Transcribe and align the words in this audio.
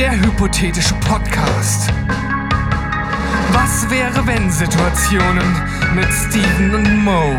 Der 0.00 0.18
hypothetische 0.18 0.94
Podcast. 0.94 1.90
Was 3.52 3.90
wäre 3.90 4.26
wenn 4.26 4.50
Situationen 4.50 5.44
mit 5.94 6.06
Steven 6.10 6.74
und 6.74 7.04
Mo? 7.04 7.38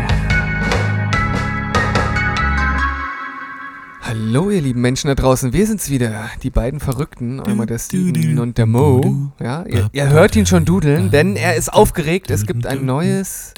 Hallo 4.02 4.50
ihr 4.50 4.60
lieben 4.60 4.80
Menschen 4.80 5.08
da 5.08 5.16
draußen, 5.16 5.52
wir 5.52 5.66
sind's 5.66 5.90
wieder, 5.90 6.30
die 6.44 6.50
beiden 6.50 6.78
Verrückten, 6.78 7.40
einmal 7.40 7.66
der 7.66 7.80
Steven 7.80 8.38
und 8.38 8.58
der 8.58 8.66
Mo. 8.66 9.32
Ja, 9.40 9.64
ihr, 9.66 9.90
ihr 9.92 10.08
hört 10.10 10.36
ihn 10.36 10.46
schon 10.46 10.64
dudeln, 10.64 11.10
denn 11.10 11.34
er 11.34 11.56
ist 11.56 11.72
aufgeregt, 11.72 12.30
es 12.30 12.46
gibt 12.46 12.68
ein 12.68 12.86
neues 12.86 13.54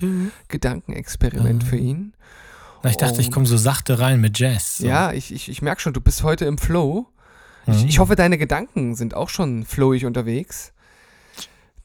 Gedankenexperiment 0.49 1.63
für 1.63 1.77
ihn. 1.77 2.15
Na, 2.83 2.89
ich 2.89 2.97
dachte, 2.97 3.21
ich 3.21 3.31
komme 3.31 3.45
so 3.45 3.59
sachte 3.59 3.99
rein 3.99 4.23
mit 4.23 4.39
Jazz. 4.39 4.79
So. 4.79 4.87
Ja, 4.87 5.13
ich, 5.13 5.31
ich, 5.31 5.51
ich 5.51 5.61
merke 5.61 5.83
schon, 5.83 5.93
du 5.93 6.01
bist 6.01 6.23
heute 6.23 6.47
im 6.47 6.57
Flow. 6.57 7.07
Ich, 7.67 7.83
Mhm. 7.83 7.89
ich 7.89 7.99
hoffe, 7.99 8.17
deine 8.17 8.39
Gedanken 8.39 8.95
sind 8.95 9.15
auch 9.15 9.29
schon 9.29 9.65
flowig 9.65 10.05
unterwegs. 10.05 10.73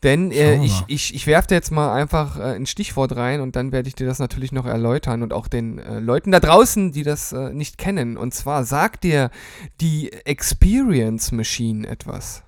Denn 0.02 0.32
äh, 0.32 0.64
ich, 0.64 0.84
ich, 0.88 1.14
ich 1.14 1.28
werfe 1.28 1.50
dir 1.50 1.56
jetzt 1.56 1.72
mal 1.72 1.92
einfach 1.94 2.40
äh, 2.40 2.56
ein 2.56 2.66
Stichwort 2.66 3.18
rein 3.18 3.42
und 3.42 3.58
dann 3.58 3.74
werde 3.74 3.90
ich 3.90 3.96
dir 3.96 4.08
das 4.08 4.20
natürlich 4.20 4.54
noch 4.54 4.66
erläutern 4.66 5.24
und 5.24 5.34
auch 5.34 5.50
den 5.50 5.78
äh, 5.78 6.00
Leuten 6.00 6.32
da 6.32 6.40
draußen, 6.40 6.94
die 6.94 7.04
das 7.04 7.34
äh, 7.34 7.52
nicht 7.52 7.78
kennen. 7.78 8.16
Und 8.16 8.34
zwar 8.34 8.64
sagt 8.64 9.04
dir 9.04 9.30
die 9.82 10.14
Experience 10.14 11.34
Machine 11.34 11.86
etwas. 11.86 12.44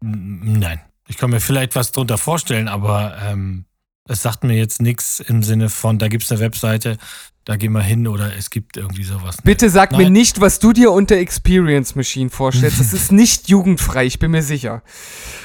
Nein. 0.00 0.80
Ich 1.06 1.16
kann 1.16 1.30
mir 1.30 1.40
vielleicht 1.40 1.74
was 1.76 1.92
drunter 1.92 2.18
vorstellen, 2.18 2.68
aber 2.68 3.16
ähm, 3.24 3.64
es 4.08 4.22
sagt 4.22 4.44
mir 4.44 4.56
jetzt 4.56 4.82
nichts 4.82 5.20
im 5.20 5.42
Sinne 5.42 5.68
von, 5.68 5.98
da 5.98 6.08
gibt 6.08 6.24
es 6.24 6.32
eine 6.32 6.40
Webseite, 6.40 6.96
da 7.44 7.56
gehen 7.56 7.72
wir 7.72 7.82
hin 7.82 8.06
oder 8.06 8.36
es 8.36 8.50
gibt 8.50 8.76
irgendwie 8.76 9.04
sowas. 9.04 9.38
Bitte 9.42 9.70
sag 9.70 9.92
mir 9.92 10.04
Nein. 10.04 10.12
nicht, 10.12 10.40
was 10.40 10.58
du 10.58 10.72
dir 10.72 10.92
unter 10.92 11.16
Experience 11.16 11.94
Machine 11.94 12.28
vorstellst. 12.30 12.78
Das 12.80 12.92
ist 12.92 13.12
nicht 13.12 13.48
jugendfrei, 13.48 14.04
ich 14.04 14.18
bin 14.18 14.32
mir 14.32 14.42
sicher. 14.42 14.82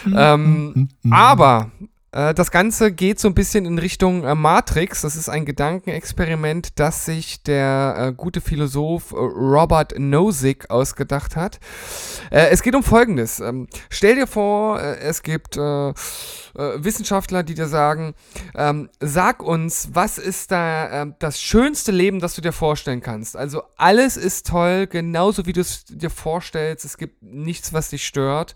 ähm, 0.05 0.89
Mhm. 1.03 1.13
Aber 1.13 1.71
äh, 1.79 1.85
das 2.13 2.51
Ganze 2.51 2.91
geht 2.91 3.19
so 3.19 3.27
ein 3.27 3.33
bisschen 3.33 3.65
in 3.65 3.79
Richtung 3.79 4.23
äh, 4.23 4.35
Matrix. 4.35 5.01
Das 5.01 5.15
ist 5.15 5.29
ein 5.29 5.45
Gedankenexperiment, 5.45 6.79
das 6.79 7.05
sich 7.05 7.41
der 7.41 7.95
äh, 7.97 8.13
gute 8.13 8.39
Philosoph 8.39 9.11
äh, 9.11 9.15
Robert 9.15 9.97
Nozick 9.97 10.69
ausgedacht 10.69 11.35
hat. 11.35 11.59
Äh, 12.29 12.49
es 12.51 12.61
geht 12.61 12.75
um 12.75 12.83
Folgendes. 12.83 13.39
Ähm, 13.39 13.67
stell 13.89 14.15
dir 14.15 14.27
vor, 14.27 14.79
äh, 14.79 14.99
es 14.99 15.23
gibt 15.23 15.57
äh, 15.57 15.89
äh, 15.89 15.93
Wissenschaftler, 16.53 17.41
die 17.41 17.55
dir 17.55 17.67
sagen, 17.67 18.13
ähm, 18.55 18.89
sag 18.99 19.41
uns, 19.41 19.89
was 19.93 20.17
ist 20.17 20.51
da 20.51 21.01
ähm, 21.01 21.15
das 21.19 21.41
schönste 21.41 21.91
Leben, 21.91 22.19
das 22.19 22.35
du 22.35 22.41
dir 22.41 22.53
vorstellen 22.53 23.01
kannst? 23.01 23.35
Also 23.35 23.63
alles 23.75 24.17
ist 24.17 24.47
toll, 24.47 24.87
genauso 24.87 25.45
wie 25.45 25.53
du 25.53 25.61
es 25.61 25.85
dir 25.85 26.09
vorstellst. 26.09 26.85
Es 26.85 26.97
gibt 26.97 27.23
nichts, 27.23 27.73
was 27.73 27.89
dich 27.89 28.05
stört. 28.05 28.53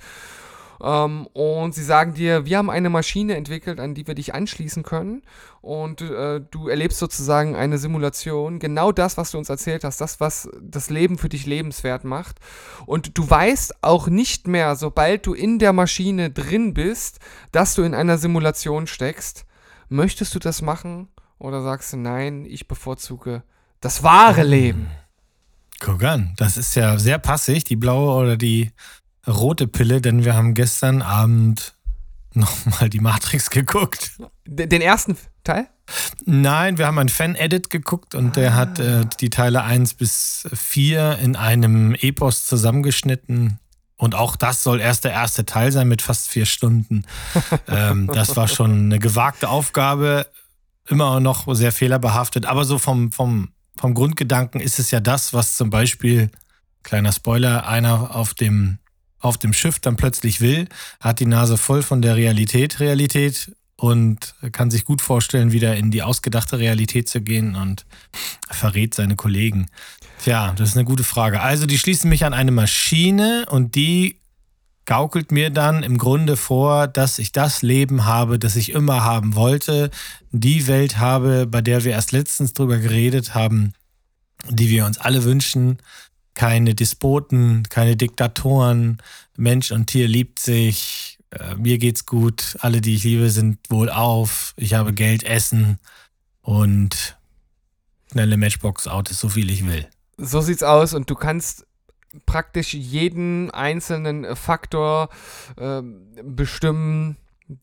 Ähm, 0.81 1.27
und 1.33 1.73
sie 1.73 1.83
sagen 1.83 2.13
dir, 2.13 2.45
wir 2.45 2.57
haben 2.57 2.69
eine 2.69 2.89
Maschine 2.89 3.35
entwickelt, 3.35 3.79
an 3.79 3.95
die 3.95 4.07
wir 4.07 4.15
dich 4.15 4.33
anschließen 4.33 4.83
können. 4.83 5.23
Und 5.61 6.01
äh, 6.01 6.39
du 6.39 6.67
erlebst 6.67 6.99
sozusagen 6.99 7.55
eine 7.55 7.77
Simulation. 7.77 8.59
Genau 8.59 8.91
das, 8.91 9.17
was 9.17 9.31
du 9.31 9.37
uns 9.37 9.49
erzählt 9.49 9.83
hast, 9.83 9.99
das, 9.99 10.19
was 10.19 10.49
das 10.61 10.89
Leben 10.89 11.17
für 11.17 11.29
dich 11.29 11.45
lebenswert 11.45 12.03
macht. 12.03 12.39
Und 12.85 13.17
du 13.17 13.29
weißt 13.29 13.83
auch 13.83 14.07
nicht 14.07 14.47
mehr, 14.47 14.75
sobald 14.75 15.25
du 15.25 15.33
in 15.33 15.59
der 15.59 15.73
Maschine 15.73 16.29
drin 16.29 16.73
bist, 16.73 17.19
dass 17.51 17.75
du 17.75 17.83
in 17.83 17.93
einer 17.93 18.17
Simulation 18.17 18.87
steckst. 18.87 19.45
Möchtest 19.89 20.35
du 20.35 20.39
das 20.39 20.61
machen? 20.61 21.07
Oder 21.39 21.61
sagst 21.61 21.93
du, 21.93 21.97
nein, 21.97 22.45
ich 22.45 22.67
bevorzuge 22.67 23.43
das 23.79 24.03
wahre 24.03 24.43
Leben? 24.43 24.87
Guck 25.79 26.03
an, 26.03 26.33
das 26.37 26.57
ist 26.57 26.75
ja 26.75 26.97
sehr 26.97 27.19
passig, 27.19 27.63
die 27.63 27.75
blaue 27.75 28.13
oder 28.19 28.37
die 28.37 28.71
rote 29.27 29.67
Pille, 29.67 30.01
denn 30.01 30.25
wir 30.25 30.35
haben 30.35 30.53
gestern 30.53 31.01
Abend 31.01 31.73
nochmal 32.33 32.89
die 32.89 32.99
Matrix 32.99 33.49
geguckt. 33.49 34.11
Den 34.45 34.81
ersten 34.81 35.17
Teil? 35.43 35.67
Nein, 36.25 36.77
wir 36.77 36.87
haben 36.87 36.99
ein 36.99 37.09
Fan-Edit 37.09 37.69
geguckt 37.69 38.13
und 38.15 38.35
der 38.35 38.55
hat 38.55 38.79
äh, 38.79 39.05
die 39.19 39.29
Teile 39.29 39.63
1 39.63 39.93
bis 39.93 40.47
4 40.53 41.19
in 41.19 41.35
einem 41.35 41.95
Epos 41.95 42.45
zusammengeschnitten. 42.45 43.59
Und 43.95 44.13
auch 44.13 44.35
das 44.35 44.63
soll 44.63 44.79
erst 44.79 45.05
der 45.05 45.11
erste 45.11 45.45
Teil 45.45 45.71
sein 45.71 45.87
mit 45.87 46.01
fast 46.01 46.29
vier 46.29 46.45
Stunden. 46.45 47.05
ähm, 47.67 48.07
das 48.13 48.35
war 48.35 48.47
schon 48.47 48.71
eine 48.71 48.99
gewagte 48.99 49.49
Aufgabe, 49.49 50.27
immer 50.87 51.19
noch 51.19 51.53
sehr 51.55 51.71
fehlerbehaftet. 51.71 52.45
Aber 52.45 52.63
so 52.63 52.77
vom, 52.77 53.11
vom, 53.11 53.49
vom 53.75 53.93
Grundgedanken 53.95 54.61
ist 54.61 54.77
es 54.77 54.91
ja 54.91 54.99
das, 54.99 55.33
was 55.33 55.55
zum 55.55 55.71
Beispiel, 55.71 56.29
kleiner 56.83 57.11
Spoiler, 57.11 57.67
einer 57.67 58.15
auf 58.15 58.35
dem, 58.35 58.77
auf 59.19 59.37
dem 59.37 59.53
Schiff 59.53 59.79
dann 59.79 59.97
plötzlich 59.97 60.41
will, 60.41 60.67
hat 60.99 61.19
die 61.19 61.25
Nase 61.25 61.57
voll 61.57 61.83
von 61.83 62.01
der 62.01 62.15
Realität, 62.15 62.79
Realität 62.79 63.51
und 63.75 64.35
kann 64.51 64.71
sich 64.71 64.85
gut 64.85 65.01
vorstellen, 65.01 65.51
wieder 65.51 65.75
in 65.75 65.91
die 65.91 66.03
ausgedachte 66.03 66.59
Realität 66.59 67.07
zu 67.07 67.21
gehen 67.21 67.55
und 67.55 67.85
verrät 68.49 68.95
seine 68.95 69.15
Kollegen. 69.15 69.67
Tja, 70.23 70.53
das 70.57 70.69
ist 70.69 70.75
eine 70.75 70.85
gute 70.85 71.03
Frage. 71.03 71.41
Also, 71.41 71.67
die 71.67 71.77
schließen 71.77 72.09
mich 72.09 72.25
an 72.25 72.33
eine 72.33 72.51
Maschine 72.51 73.45
und 73.49 73.75
die 73.75 74.19
gaukelt 74.85 75.31
mir 75.31 75.51
dann 75.51 75.83
im 75.83 75.97
Grunde 75.97 76.37
vor, 76.37 76.87
dass 76.87 77.19
ich 77.19 77.31
das 77.33 77.61
Leben 77.61 78.05
habe, 78.05 78.39
das 78.39 78.55
ich 78.55 78.71
immer 78.71 79.03
haben 79.03 79.35
wollte, 79.35 79.91
die 80.31 80.65
Welt 80.65 80.97
habe, 80.97 81.45
bei 81.45 81.61
der 81.61 81.83
wir 81.83 81.91
erst 81.91 82.13
letztens 82.13 82.53
drüber 82.53 82.77
geredet 82.77 83.35
haben, 83.35 83.73
die 84.49 84.69
wir 84.69 84.85
uns 84.85 84.97
alle 84.97 85.23
wünschen. 85.23 85.77
Keine 86.37 86.75
Despoten, 86.75 87.63
keine 87.67 87.95
Diktatoren, 87.95 88.99
Mensch 89.37 89.71
und 89.71 89.87
Tier 89.87 90.07
liebt 90.07 90.37
sich, 90.37 91.17
äh, 91.31 91.55
mir 91.55 91.79
geht's 91.79 92.05
gut, 92.05 92.57
alle, 92.59 92.79
die 92.79 92.93
ich 92.93 93.03
liebe, 93.03 93.31
sind 93.31 93.57
wohlauf, 93.69 94.53
ich 94.55 94.75
habe 94.75 94.93
Geld, 94.93 95.23
Essen 95.23 95.79
und 96.43 97.17
schnelle 98.11 98.37
Matchbox-Autos, 98.37 99.19
so 99.19 99.29
viel 99.29 99.49
ich 99.49 99.65
will. 99.65 99.87
So 100.17 100.41
sieht's 100.41 100.61
aus 100.61 100.93
und 100.93 101.09
du 101.09 101.15
kannst 101.15 101.65
praktisch 102.27 102.75
jeden 102.75 103.49
einzelnen 103.49 104.23
äh, 104.23 104.35
Faktor 104.35 105.09
ähm, 105.57 106.05
bestimmen, 106.21 107.17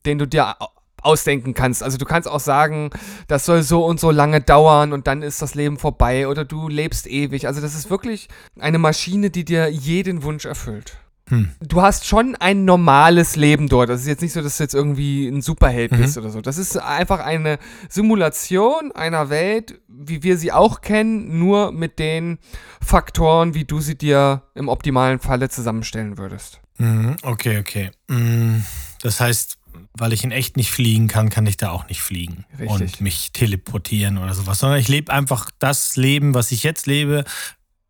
den 0.05 0.17
du 0.17 0.27
dir 0.27 0.57
ausdenken 1.05 1.53
kannst. 1.53 1.83
Also 1.83 1.97
du 1.97 2.05
kannst 2.05 2.27
auch 2.29 2.39
sagen, 2.39 2.89
das 3.27 3.45
soll 3.45 3.61
so 3.63 3.85
und 3.85 3.99
so 3.99 4.11
lange 4.11 4.41
dauern 4.41 4.91
und 4.93 5.07
dann 5.07 5.21
ist 5.21 5.41
das 5.41 5.55
Leben 5.55 5.77
vorbei 5.77 6.27
oder 6.27 6.45
du 6.45 6.67
lebst 6.67 7.07
ewig. 7.07 7.47
Also 7.47 7.61
das 7.61 7.75
ist 7.75 7.89
wirklich 7.89 8.27
eine 8.59 8.77
Maschine, 8.79 9.29
die 9.29 9.45
dir 9.45 9.69
jeden 9.69 10.23
Wunsch 10.23 10.45
erfüllt. 10.45 10.97
Hm. 11.27 11.49
Du 11.59 11.81
hast 11.81 12.05
schon 12.05 12.35
ein 12.35 12.65
normales 12.65 13.35
Leben 13.35 13.67
dort. 13.67 13.89
Das 13.89 14.01
ist 14.01 14.05
jetzt 14.07 14.21
nicht 14.21 14.33
so, 14.33 14.43
dass 14.43 14.57
du 14.57 14.63
jetzt 14.63 14.75
irgendwie 14.75 15.27
ein 15.27 15.41
Superheld 15.41 15.91
Mhm. 15.91 15.97
bist 15.97 16.17
oder 16.19 16.29
so. 16.29 16.39
Das 16.39 16.59
ist 16.59 16.77
einfach 16.77 17.19
eine 17.19 17.57
Simulation 17.89 18.91
einer 18.91 19.31
Welt, 19.31 19.79
wie 19.87 20.21
wir 20.21 20.37
sie 20.37 20.51
auch 20.51 20.81
kennen, 20.81 21.39
nur 21.39 21.71
mit 21.71 21.97
den 21.97 22.37
Faktoren, 22.79 23.55
wie 23.55 23.65
du 23.65 23.79
sie 23.79 23.97
dir 23.97 24.43
im 24.53 24.67
optimalen 24.69 25.17
Falle 25.19 25.49
zusammenstellen 25.49 26.19
würdest. 26.19 26.59
Mhm, 26.77 27.15
Okay, 27.23 27.57
okay. 27.59 27.89
Mm, 28.07 28.57
Das 29.01 29.19
heißt, 29.19 29.57
weil 29.97 30.13
ich 30.13 30.23
in 30.23 30.31
echt 30.31 30.57
nicht 30.57 30.71
fliegen 30.71 31.07
kann, 31.07 31.29
kann 31.29 31.45
ich 31.47 31.57
da 31.57 31.69
auch 31.71 31.87
nicht 31.87 32.01
fliegen 32.01 32.45
Richtig. 32.59 32.69
und 32.69 33.01
mich 33.01 33.31
teleportieren 33.31 34.17
oder 34.17 34.33
sowas, 34.33 34.59
sondern 34.59 34.79
ich 34.79 34.87
lebe 34.87 35.11
einfach 35.11 35.49
das 35.59 35.95
Leben, 35.95 36.33
was 36.33 36.51
ich 36.51 36.63
jetzt 36.63 36.85
lebe, 36.87 37.23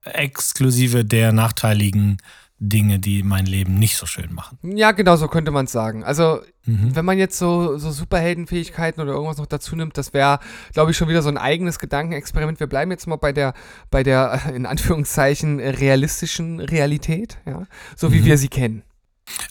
exklusive 0.03 1.03
der 1.05 1.31
nachteiligen 1.31 2.17
Dinge, 2.57 2.99
die 2.99 3.21
mein 3.21 3.45
Leben 3.45 3.77
nicht 3.79 3.97
so 3.97 4.05
schön 4.05 4.33
machen. 4.33 4.57
Ja, 4.63 4.91
genau 4.93 5.17
so 5.17 5.27
könnte 5.27 5.51
man 5.51 5.65
es 5.65 5.71
sagen. 5.73 6.03
Also, 6.05 6.39
Mhm. 6.65 6.95
wenn 6.95 7.03
man 7.05 7.17
jetzt 7.17 7.37
so, 7.37 7.77
so 7.77 7.91
Superheldenfähigkeiten 7.91 9.03
oder 9.03 9.11
irgendwas 9.11 9.37
noch 9.37 9.45
dazu 9.45 9.75
nimmt, 9.75 9.97
das 9.97 10.13
wäre, 10.13 10.39
glaube 10.73 10.91
ich, 10.91 10.97
schon 10.97 11.09
wieder 11.09 11.21
so 11.21 11.27
ein 11.29 11.37
eigenes 11.37 11.79
Gedankenexperiment. 11.79 12.59
Wir 12.59 12.67
bleiben 12.67 12.91
jetzt 12.91 13.07
mal 13.07 13.17
bei 13.17 13.33
der, 13.33 13.53
bei 13.91 14.03
der, 14.03 14.41
in 14.55 14.65
Anführungszeichen, 14.65 15.59
realistischen 15.59 16.59
Realität, 16.61 17.37
ja, 17.45 17.63
so 17.97 18.13
wie 18.13 18.21
Mhm. 18.21 18.25
wir 18.25 18.37
sie 18.37 18.47
kennen. 18.47 18.83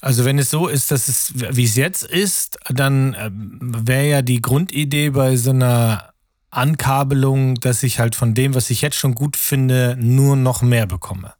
Also 0.00 0.24
wenn 0.24 0.38
es 0.38 0.50
so 0.50 0.68
ist, 0.68 0.90
dass 0.90 1.08
es, 1.08 1.32
wie 1.34 1.64
es 1.64 1.76
jetzt 1.76 2.04
ist, 2.04 2.58
dann 2.68 3.16
ähm, 3.18 3.58
wäre 3.60 4.08
ja 4.08 4.22
die 4.22 4.40
Grundidee 4.40 5.10
bei 5.10 5.36
so 5.36 5.50
einer 5.50 6.12
Ankabelung, 6.50 7.56
dass 7.56 7.82
ich 7.82 7.98
halt 7.98 8.14
von 8.14 8.34
dem, 8.34 8.54
was 8.54 8.70
ich 8.70 8.82
jetzt 8.82 8.96
schon 8.96 9.14
gut 9.14 9.36
finde, 9.36 9.96
nur 9.98 10.36
noch 10.36 10.62
mehr 10.62 10.86
bekomme. 10.86 11.34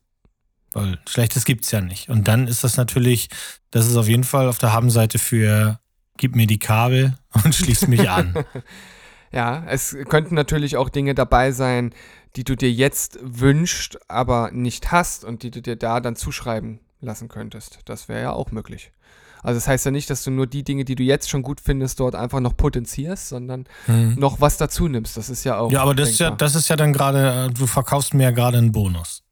Weil 0.72 0.98
Schlechtes 1.08 1.44
gibt's 1.44 1.70
ja 1.70 1.80
nicht. 1.80 2.08
Und 2.08 2.26
dann 2.26 2.48
ist 2.48 2.64
das 2.64 2.76
natürlich, 2.76 3.28
das 3.70 3.86
ist 3.86 3.96
auf 3.96 4.08
jeden 4.08 4.24
Fall 4.24 4.48
auf 4.48 4.58
der 4.58 4.72
Habenseite 4.72 5.18
für 5.18 5.78
gib 6.16 6.34
mir 6.34 6.46
die 6.46 6.58
Kabel 6.58 7.14
und 7.44 7.54
schließ 7.54 7.88
mich 7.88 8.08
an. 8.10 8.34
Ja, 9.32 9.64
es 9.66 9.96
könnten 10.08 10.36
natürlich 10.36 10.76
auch 10.76 10.88
Dinge 10.88 11.12
dabei 11.12 11.50
sein, 11.50 11.92
die 12.36 12.44
du 12.44 12.54
dir 12.54 12.70
jetzt 12.70 13.18
wünschst, 13.20 13.98
aber 14.08 14.52
nicht 14.52 14.92
hast 14.92 15.24
und 15.24 15.42
die 15.42 15.50
du 15.50 15.60
dir 15.60 15.74
da 15.74 15.98
dann 15.98 16.14
zuschreiben 16.14 16.78
lassen 17.06 17.28
könntest. 17.28 17.78
Das 17.84 18.08
wäre 18.08 18.22
ja 18.22 18.32
auch 18.32 18.50
möglich. 18.50 18.92
Also 19.42 19.58
das 19.58 19.68
heißt 19.68 19.84
ja 19.84 19.90
nicht, 19.90 20.08
dass 20.08 20.24
du 20.24 20.30
nur 20.30 20.46
die 20.46 20.64
Dinge, 20.64 20.84
die 20.86 20.94
du 20.94 21.02
jetzt 21.02 21.28
schon 21.28 21.42
gut 21.42 21.60
findest, 21.60 22.00
dort 22.00 22.14
einfach 22.14 22.40
noch 22.40 22.56
potenzierst, 22.56 23.28
sondern 23.28 23.66
Hm. 23.86 24.14
noch 24.18 24.40
was 24.40 24.56
dazu 24.56 24.88
nimmst. 24.88 25.16
Das 25.18 25.28
ist 25.28 25.44
ja 25.44 25.58
auch. 25.58 25.70
Ja, 25.70 25.82
aber 25.82 25.94
das 25.94 26.10
ist 26.10 26.18
ja, 26.20 26.30
das 26.30 26.54
ist 26.54 26.68
ja 26.68 26.76
dann 26.76 26.92
gerade, 26.94 27.48
äh, 27.50 27.52
du 27.52 27.66
verkaufst 27.66 28.14
mir 28.14 28.22
ja 28.24 28.30
gerade 28.30 28.56
einen 28.58 28.72
Bonus. 28.72 29.22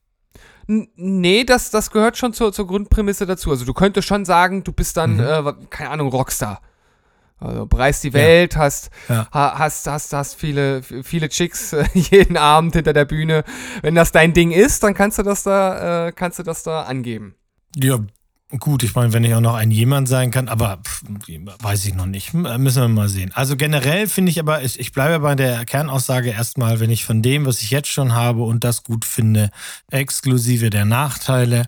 N 0.67 0.87
nee, 0.95 1.43
das, 1.43 1.71
das 1.71 1.89
gehört 1.91 2.17
schon 2.17 2.31
zur, 2.33 2.53
zur 2.53 2.67
Grundprämisse 2.67 3.25
dazu. 3.25 3.49
Also 3.49 3.65
du 3.65 3.73
könntest 3.73 4.07
schon 4.07 4.23
sagen, 4.23 4.63
du 4.63 4.71
bist 4.71 4.97
dann, 4.97 5.15
Mhm. 5.15 5.19
äh, 5.19 5.53
keine 5.71 5.89
Ahnung, 5.89 6.09
Rockstar. 6.09 6.61
Also 7.39 7.65
bereist 7.65 8.03
die 8.05 8.13
Welt, 8.13 8.55
hast, 8.55 8.89
Ja. 9.09 9.27
ha, 9.33 9.55
hast, 9.57 9.85
hast, 9.87 10.13
hast 10.13 10.35
viele, 10.35 10.81
viele 10.83 11.27
Chicks 11.27 11.73
äh, 11.73 11.85
jeden 11.93 12.37
Abend 12.37 12.75
hinter 12.75 12.93
der 12.93 13.05
Bühne. 13.05 13.43
Wenn 13.81 13.95
das 13.95 14.11
dein 14.11 14.33
Ding 14.33 14.51
ist, 14.51 14.83
dann 14.83 14.93
kannst 14.93 15.17
du 15.17 15.23
das 15.23 15.43
da, 15.43 16.07
äh, 16.07 16.11
kannst 16.13 16.37
du 16.39 16.43
das 16.43 16.63
da 16.63 16.83
angeben. 16.83 17.35
Ja, 17.75 17.99
gut, 18.59 18.83
ich 18.83 18.93
meine, 18.95 19.13
wenn 19.13 19.23
ich 19.23 19.33
auch 19.33 19.41
noch 19.41 19.55
ein 19.55 19.71
jemand 19.71 20.07
sein 20.07 20.29
kann, 20.31 20.47
aber 20.47 20.77
pff, 20.85 21.03
weiß 21.61 21.85
ich 21.85 21.95
noch 21.95 22.05
nicht. 22.05 22.33
M- 22.33 22.61
Müssen 22.61 22.81
wir 22.81 22.87
mal 22.87 23.09
sehen. 23.09 23.31
Also 23.33 23.55
generell 23.57 24.07
finde 24.07 24.29
ich 24.31 24.39
aber, 24.39 24.61
ich, 24.63 24.79
ich 24.79 24.91
bleibe 24.91 25.19
bei 25.19 25.35
der 25.35 25.65
Kernaussage 25.65 26.29
erstmal, 26.29 26.79
wenn 26.79 26.89
ich 26.91 27.03
von 27.05 27.21
dem, 27.21 27.45
was 27.45 27.61
ich 27.61 27.71
jetzt 27.71 27.89
schon 27.89 28.13
habe 28.13 28.43
und 28.43 28.63
das 28.63 28.83
gut 28.83 29.05
finde, 29.05 29.49
exklusive 29.89 30.69
der 30.69 30.85
Nachteile, 30.85 31.65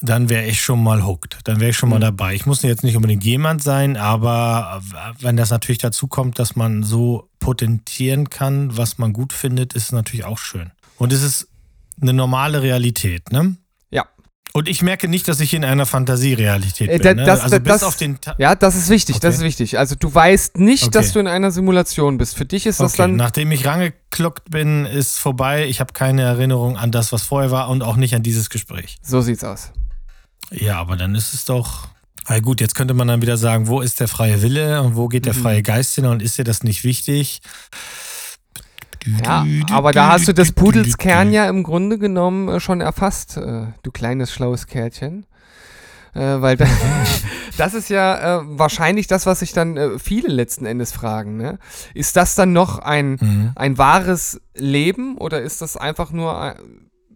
dann 0.00 0.28
wäre 0.28 0.46
ich 0.46 0.62
schon 0.62 0.82
mal 0.82 1.04
hooked. 1.04 1.38
Dann 1.44 1.58
wäre 1.60 1.70
ich 1.72 1.76
schon 1.76 1.88
mal 1.88 1.96
Mhm. 1.96 2.02
dabei. 2.02 2.34
Ich 2.34 2.46
muss 2.46 2.62
jetzt 2.62 2.84
nicht 2.84 2.94
unbedingt 2.96 3.24
jemand 3.24 3.62
sein, 3.62 3.96
aber 3.96 4.80
wenn 5.20 5.36
das 5.36 5.50
natürlich 5.50 5.78
dazu 5.78 6.06
kommt, 6.06 6.38
dass 6.38 6.54
man 6.56 6.84
so 6.84 7.28
potentieren 7.40 8.30
kann, 8.30 8.76
was 8.76 8.98
man 8.98 9.12
gut 9.12 9.32
findet, 9.32 9.74
ist 9.74 9.86
es 9.86 9.92
natürlich 9.92 10.24
auch 10.24 10.38
schön. 10.38 10.70
Und 10.98 11.12
es 11.12 11.22
ist 11.22 11.48
eine 12.00 12.12
normale 12.12 12.62
Realität, 12.62 13.32
ne? 13.32 13.56
Und 14.54 14.68
ich 14.68 14.82
merke 14.82 15.08
nicht, 15.08 15.28
dass 15.28 15.40
ich 15.40 15.52
in 15.54 15.64
einer 15.64 15.84
Fantasierealität 15.86 16.88
Äh, 16.88 16.98
bin. 16.98 17.16
Ne? 17.18 17.24
das- 17.24 17.40
also 17.40 17.60
bis 17.60 17.72
das- 17.72 17.82
auf 17.82 17.96
den 17.96 18.20
Ta 18.20 18.34
Ja, 18.38 18.54
das 18.54 18.74
ist 18.74 18.88
wichtig, 18.88 19.20
das 19.20 19.34
Okay. 19.36 19.42
ist 19.44 19.48
wichtig. 19.48 19.78
Also 19.78 19.94
du 19.94 20.12
weißt 20.12 20.56
nicht, 20.58 20.84
Okay. 20.84 20.92
dass 20.92 21.12
du 21.12 21.18
in 21.20 21.26
einer 21.26 21.50
Simulation 21.50 22.18
bist. 22.18 22.36
Für 22.36 22.44
dich 22.46 22.66
ist 22.66 22.80
das 22.80 22.94
Okay, 22.94 23.02
dann. 23.02 23.16
nachdem 23.16 23.52
ich 23.52 23.66
rangekluckt 23.66 24.50
bin, 24.50 24.86
ist 24.86 25.18
vorbei. 25.18 25.66
Ich 25.66 25.80
habe 25.80 25.92
keine 25.92 26.22
Erinnerung 26.22 26.76
an 26.76 26.90
das, 26.90 27.12
was 27.12 27.22
vorher 27.22 27.50
war 27.50 27.68
und 27.68 27.82
auch 27.82 27.96
nicht 27.96 28.14
an 28.14 28.22
dieses 28.22 28.48
Gespräch. 28.50 28.96
So 29.02 29.20
sieht's 29.20 29.44
aus. 29.44 29.70
Ja, 30.50 30.78
aber 30.80 30.96
dann 30.96 31.14
ist 31.14 31.34
es 31.34 31.44
doch. 31.44 31.88
Na 32.30 32.40
gut, 32.40 32.60
jetzt 32.60 32.74
könnte 32.74 32.92
man 32.94 33.08
dann 33.08 33.22
wieder 33.22 33.36
sagen, 33.38 33.68
wo 33.68 33.80
ist 33.80 34.00
der 34.00 34.08
freie 34.08 34.42
Wille 34.42 34.82
und 34.82 34.96
wo 34.96 35.08
geht 35.08 35.24
der 35.26 35.34
Mhm. 35.34 35.42
freie 35.42 35.62
Geist 35.62 35.94
hin 35.94 36.04
und 36.06 36.22
ist 36.22 36.36
dir 36.38 36.44
das 36.44 36.62
nicht 36.62 36.84
wichtig? 36.84 37.40
Ja, 39.24 39.44
aber 39.70 39.92
da 39.92 40.12
hast 40.12 40.28
du 40.28 40.34
des 40.34 40.52
Pudels 40.52 40.98
Kern 40.98 41.32
ja 41.32 41.48
im 41.48 41.62
Grunde 41.62 41.98
genommen 41.98 42.48
äh, 42.48 42.60
schon 42.60 42.80
erfasst, 42.80 43.36
äh, 43.36 43.66
du 43.82 43.90
kleines 43.92 44.32
schlaues 44.32 44.66
Kerlchen. 44.66 45.24
Äh, 46.14 46.40
weil 46.40 46.56
da, 46.56 46.66
das 47.58 47.74
ist 47.74 47.90
ja 47.90 48.42
wahrscheinlich 48.46 49.06
das, 49.06 49.26
was 49.26 49.40
sich 49.40 49.52
dann 49.52 49.98
viele 49.98 50.28
letzten 50.28 50.64
Endes 50.66 50.90
fragen. 50.92 51.36
Ne? 51.36 51.58
Ist 51.94 52.16
das 52.16 52.34
dann 52.34 52.52
noch 52.52 52.78
ein, 52.78 53.18
Mhm. 53.20 53.52
ein 53.56 53.78
wahres 53.78 54.40
Leben 54.56 55.16
oder 55.18 55.42
ist 55.42 55.60
das 55.62 55.76
einfach 55.76 56.10
nur, 56.10 56.54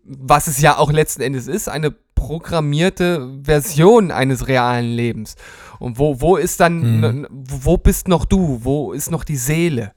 was 0.04 0.46
es 0.46 0.60
ja 0.60 0.76
auch 0.78 0.92
letzten 0.92 1.22
Endes 1.22 1.46
ist, 1.48 1.68
eine 1.68 1.90
programmierte 2.14 3.28
Version 3.44 4.10
eines 4.10 4.46
realen 4.48 4.86
Lebens? 4.92 5.36
Und 5.78 5.98
wo, 5.98 6.20
wo 6.20 6.36
ist 6.36 6.60
dann, 6.60 7.00
Mhm. 7.00 7.26
wo 7.30 7.76
bist 7.76 8.08
noch 8.08 8.24
du? 8.24 8.60
Wo 8.62 8.92
ist 8.92 9.10
noch 9.10 9.24
die 9.24 9.36
Seele? 9.36 9.92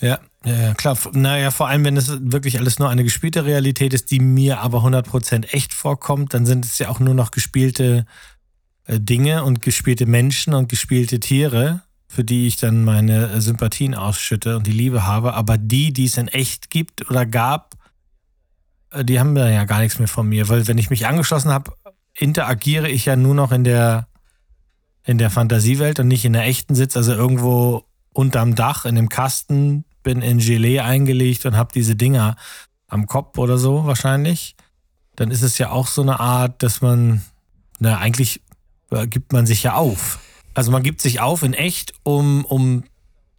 Ja, 0.00 0.18
ja, 0.44 0.74
klar. 0.74 0.98
Naja, 1.12 1.50
vor 1.50 1.68
allem, 1.68 1.84
wenn 1.84 1.96
es 1.96 2.10
wirklich 2.20 2.58
alles 2.58 2.78
nur 2.78 2.90
eine 2.90 3.04
gespielte 3.04 3.44
Realität 3.44 3.94
ist, 3.94 4.10
die 4.10 4.20
mir 4.20 4.60
aber 4.60 4.84
100% 4.84 5.52
echt 5.52 5.72
vorkommt, 5.72 6.34
dann 6.34 6.44
sind 6.44 6.64
es 6.64 6.78
ja 6.78 6.88
auch 6.88 7.00
nur 7.00 7.14
noch 7.14 7.30
gespielte 7.30 8.04
äh, 8.86 9.00
Dinge 9.00 9.44
und 9.44 9.62
gespielte 9.62 10.06
Menschen 10.06 10.52
und 10.54 10.68
gespielte 10.68 11.20
Tiere, 11.20 11.82
für 12.06 12.24
die 12.24 12.46
ich 12.46 12.56
dann 12.56 12.84
meine 12.84 13.30
äh, 13.30 13.40
Sympathien 13.40 13.94
ausschütte 13.94 14.56
und 14.56 14.66
die 14.66 14.72
Liebe 14.72 15.06
habe. 15.06 15.34
Aber 15.34 15.56
die, 15.56 15.92
die 15.92 16.04
es 16.04 16.18
in 16.18 16.28
echt 16.28 16.70
gibt 16.70 17.08
oder 17.10 17.24
gab, 17.24 17.74
äh, 18.90 19.04
die 19.04 19.18
haben 19.18 19.34
da 19.34 19.48
ja 19.48 19.64
gar 19.64 19.80
nichts 19.80 19.98
mehr 19.98 20.08
von 20.08 20.28
mir, 20.28 20.48
weil 20.48 20.68
wenn 20.68 20.78
ich 20.78 20.90
mich 20.90 21.06
angeschlossen 21.06 21.50
habe, 21.50 21.72
interagiere 22.12 22.88
ich 22.88 23.06
ja 23.06 23.16
nur 23.16 23.34
noch 23.34 23.50
in 23.50 23.64
der, 23.64 24.08
in 25.04 25.18
der 25.18 25.30
Fantasiewelt 25.30 25.98
und 26.00 26.08
nicht 26.08 26.24
in 26.24 26.34
der 26.34 26.44
echten 26.44 26.74
Sitz, 26.74 26.96
also 26.96 27.12
irgendwo 27.12 27.84
unterm 28.14 28.54
Dach 28.54 28.86
in 28.86 28.94
dem 28.94 29.08
Kasten, 29.10 29.84
bin 30.02 30.22
in 30.22 30.38
Gelee 30.38 30.80
eingelegt 30.80 31.44
und 31.46 31.56
habe 31.56 31.72
diese 31.74 31.96
Dinger 31.96 32.36
am 32.88 33.06
Kopf 33.06 33.36
oder 33.38 33.58
so 33.58 33.84
wahrscheinlich, 33.84 34.56
dann 35.16 35.30
ist 35.30 35.42
es 35.42 35.58
ja 35.58 35.70
auch 35.70 35.86
so 35.86 36.02
eine 36.02 36.20
Art, 36.20 36.62
dass 36.62 36.80
man, 36.80 37.22
na, 37.78 37.98
eigentlich 37.98 38.40
äh, 38.90 39.06
gibt 39.06 39.32
man 39.32 39.46
sich 39.46 39.62
ja 39.62 39.74
auf. 39.74 40.18
Also 40.54 40.70
man 40.70 40.82
gibt 40.82 41.00
sich 41.00 41.20
auf 41.20 41.42
in 41.42 41.54
echt, 41.54 41.92
um, 42.04 42.44
um 42.44 42.84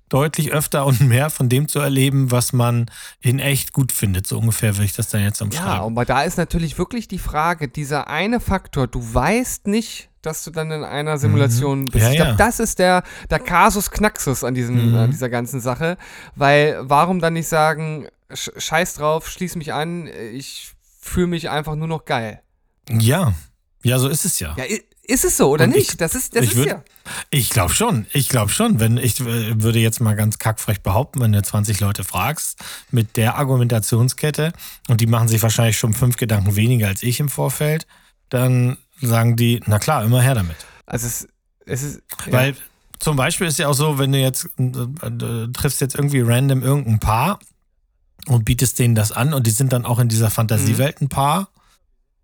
deutlich 0.10 0.52
öfter 0.52 0.86
und 0.86 1.02
mehr 1.08 1.30
von 1.30 1.50
dem 1.50 1.68
zu 1.68 1.80
erleben, 1.80 2.32
was 2.32 2.54
man 2.54 2.86
in 3.22 3.40
echt 3.40 3.74
gut 3.74 3.92
findet. 3.92 4.28
So 4.28 4.38
ungefähr 4.40 4.76
würde 4.76 4.86
ich 4.86 4.94
das 4.94 5.10
dann 5.10 5.22
jetzt 5.22 5.40
Ja, 5.40 5.46
umschreiben. 5.46 5.82
aber 5.86 6.06
da 6.06 6.24
ist 6.24 6.38
natürlich 6.38 6.78
wirklich 6.78 7.08
die 7.08 7.20
Frage, 7.20 7.68
dieser 7.68 8.08
eine 8.08 8.40
Faktor, 8.40 8.88
du 8.88 9.02
weißt 9.14 9.68
nicht, 9.68 10.10
dass 10.26 10.44
du 10.44 10.52
dann 10.52 10.72
in 10.72 10.84
einer 10.84 11.18
Simulation 11.18 11.86
bist. 11.86 11.96
Mhm. 11.96 12.02
Ja, 12.02 12.10
ich 12.12 12.16
glaube, 12.18 12.32
ja. 12.32 12.38
das 12.38 12.60
ist 12.60 12.80
der, 12.80 13.04
der 13.30 13.40
Kasus 13.40 13.92
Knaxus 13.92 14.44
an, 14.44 14.54
diesem, 14.56 14.90
Mhm. 14.92 14.96
an 14.96 15.12
dieser 15.12 15.30
ganzen 15.30 15.62
Sache, 15.62 15.98
weil 16.36 16.78
warum 16.82 17.20
dann 17.20 17.34
nicht 17.34 17.48
sagen, 17.48 18.08
sch 18.34 18.50
scheiß 18.58 18.96
drauf, 18.96 19.30
schließ 19.30 19.56
mich 19.56 19.74
an, 19.74 20.08
ich 20.34 20.72
fühle 21.00 21.28
mich 21.28 21.50
einfach 21.50 21.76
nur 21.76 21.88
noch 21.88 22.06
geil. 22.06 22.42
ja. 22.90 23.34
ja, 23.84 24.00
so 24.00 24.08
ist 24.10 24.26
es 24.26 24.40
ja. 24.40 24.56
Ja, 24.58 24.64
ist 25.08 25.24
es 25.24 25.38
so 25.38 25.50
oder 25.52 25.66
Und 25.66 25.76
nicht? 25.76 25.92
ich- 25.92 25.98
das 25.98 26.16
ist, 26.16 26.36
das 26.36 26.46
ist 26.46 26.56
würd- 26.56 26.68
ja. 26.68 26.84
Ich 27.30 27.52
glaube 27.52 27.72
schon. 27.72 28.08
Ich 28.12 28.28
glaube 28.30 28.50
schon. 28.50 28.80
Wenn 28.80 28.98
ich 28.98 29.20
äh, 29.20 29.62
würde 29.62 29.78
jetzt 29.78 30.02
mal 30.02 30.16
ganz 30.16 30.40
kackfrech 30.40 30.82
behaupten, 30.82 31.22
wenn 31.22 31.32
du 31.32 31.44
20 31.44 31.80
Leute 31.80 32.04
fragst 32.04 32.60
mit 32.90 33.16
der 33.16 33.36
Argumentationskette 33.38 34.52
und 34.88 35.02
die 35.02 35.06
machen 35.06 35.28
sich 35.28 35.44
wahrscheinlich 35.44 35.78
schon 35.78 35.94
fünf 35.94 36.18
Gedanken 36.18 36.56
weniger 36.56 36.88
als 36.88 37.04
ich 37.04 37.20
im 37.20 37.30
Vorfeld, 37.30 37.86
dann 38.30 38.78
sagen 39.02 39.36
die, 39.36 39.62
na 39.66 39.80
klar, 39.80 40.04
immer 40.04 40.22
her 40.22 40.36
damit. 40.36 40.58
Also 40.86 41.08
es, 41.08 41.28
es 41.66 41.84
ist. 41.84 42.02
Ja. 42.26 42.34
Weil 42.34 42.56
zum 43.00 43.16
Beispiel 43.16 43.48
ist 43.48 43.60
ja 43.60 43.68
auch 43.68 43.74
so, 43.74 43.98
wenn 43.98 44.12
du 44.12 44.20
jetzt 44.20 44.48
äh, 44.58 44.64
äh, 44.64 45.52
triffst 45.52 45.82
jetzt 45.82 45.96
irgendwie 45.96 46.22
random 46.22 46.64
irgendein 46.64 47.00
Paar 47.00 47.40
und 48.28 48.46
bietest 48.46 48.80
denen 48.80 48.96
das 48.96 49.12
an 49.12 49.34
und 49.34 49.46
die 49.46 49.52
sind 49.52 49.74
dann 49.74 49.86
auch 49.86 50.00
in 50.00 50.08
dieser 50.08 50.30
Fantasiewelt 50.30 51.02
ein 51.02 51.10
Paar, 51.10 51.50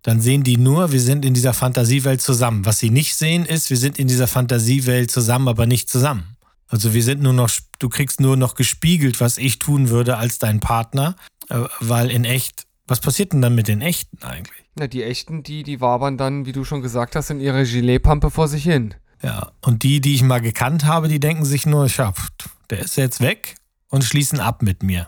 dann 0.02 0.20
sehen 0.20 0.42
die 0.42 0.56
nur, 0.56 0.92
wir 0.92 1.00
sind 1.00 1.24
in 1.24 1.34
dieser 1.34 1.54
Fantasiewelt 1.54 2.20
zusammen. 2.20 2.66
Was 2.66 2.78
sie 2.78 2.90
nicht 2.90 3.14
sehen, 3.14 3.44
ist, 3.44 3.70
wir 3.70 3.76
sind 3.76 3.98
in 3.98 4.08
dieser 4.08 4.26
Fantasiewelt 4.26 5.10
zusammen, 5.10 5.48
aber 5.48 5.66
nicht 5.66 5.88
zusammen. 5.88 6.36
Also 6.66 6.94
wir 6.94 7.04
sind 7.04 7.22
nur 7.22 7.34
noch, 7.34 7.50
du 7.78 7.88
kriegst 7.88 8.20
nur 8.20 8.36
noch 8.36 8.54
gespiegelt, 8.54 9.20
was 9.20 9.38
ich 9.38 9.58
tun 9.58 9.90
würde 9.90 10.16
als 10.16 10.38
dein 10.38 10.58
Partner, 10.60 11.16
äh, 11.48 11.60
weil 11.80 12.10
in 12.10 12.24
echt, 12.24 12.66
was 12.92 13.00
passiert 13.00 13.32
denn 13.32 13.40
dann 13.40 13.54
mit 13.54 13.68
den 13.68 13.80
Echten 13.80 14.22
eigentlich? 14.22 14.64
Na, 14.78 14.86
die 14.86 15.02
echten, 15.02 15.42
die, 15.42 15.62
die 15.62 15.80
wabern 15.80 16.18
dann, 16.18 16.44
wie 16.44 16.52
du 16.52 16.62
schon 16.62 16.82
gesagt 16.82 17.16
hast, 17.16 17.30
in 17.30 17.40
ihrer 17.40 17.64
Giletpampe 17.64 18.30
vor 18.30 18.48
sich 18.48 18.64
hin. 18.64 18.94
Ja, 19.22 19.52
und 19.62 19.82
die, 19.82 20.02
die 20.02 20.14
ich 20.14 20.22
mal 20.22 20.42
gekannt 20.42 20.84
habe, 20.84 21.08
die 21.08 21.18
denken 21.18 21.46
sich 21.46 21.64
nur, 21.64 21.88
pff, 21.88 22.28
der 22.68 22.80
ist 22.80 22.96
jetzt 22.96 23.20
weg 23.22 23.54
und 23.88 24.04
schließen 24.04 24.40
ab 24.40 24.60
mit 24.62 24.82
mir. 24.82 25.06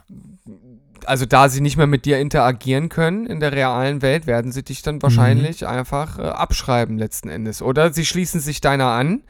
also 1.04 1.26
da 1.26 1.50
sie 1.50 1.60
nicht 1.60 1.76
mehr 1.76 1.86
mit 1.86 2.06
dir 2.06 2.18
interagieren 2.18 2.88
können 2.88 3.26
in 3.26 3.38
der 3.40 3.52
realen 3.52 4.00
Welt, 4.00 4.26
werden 4.26 4.50
sie 4.50 4.62
dich 4.62 4.80
dann 4.80 5.02
wahrscheinlich 5.02 5.66
einfach 5.66 6.18
äh, 6.18 6.22
abschreiben 6.22 6.96
letzten 6.96 7.28
Endes. 7.28 7.60
Oder 7.60 7.92
sie 7.92 8.06
schließen 8.06 8.40
sich 8.40 8.62
deiner 8.62 8.86
an 8.88 9.22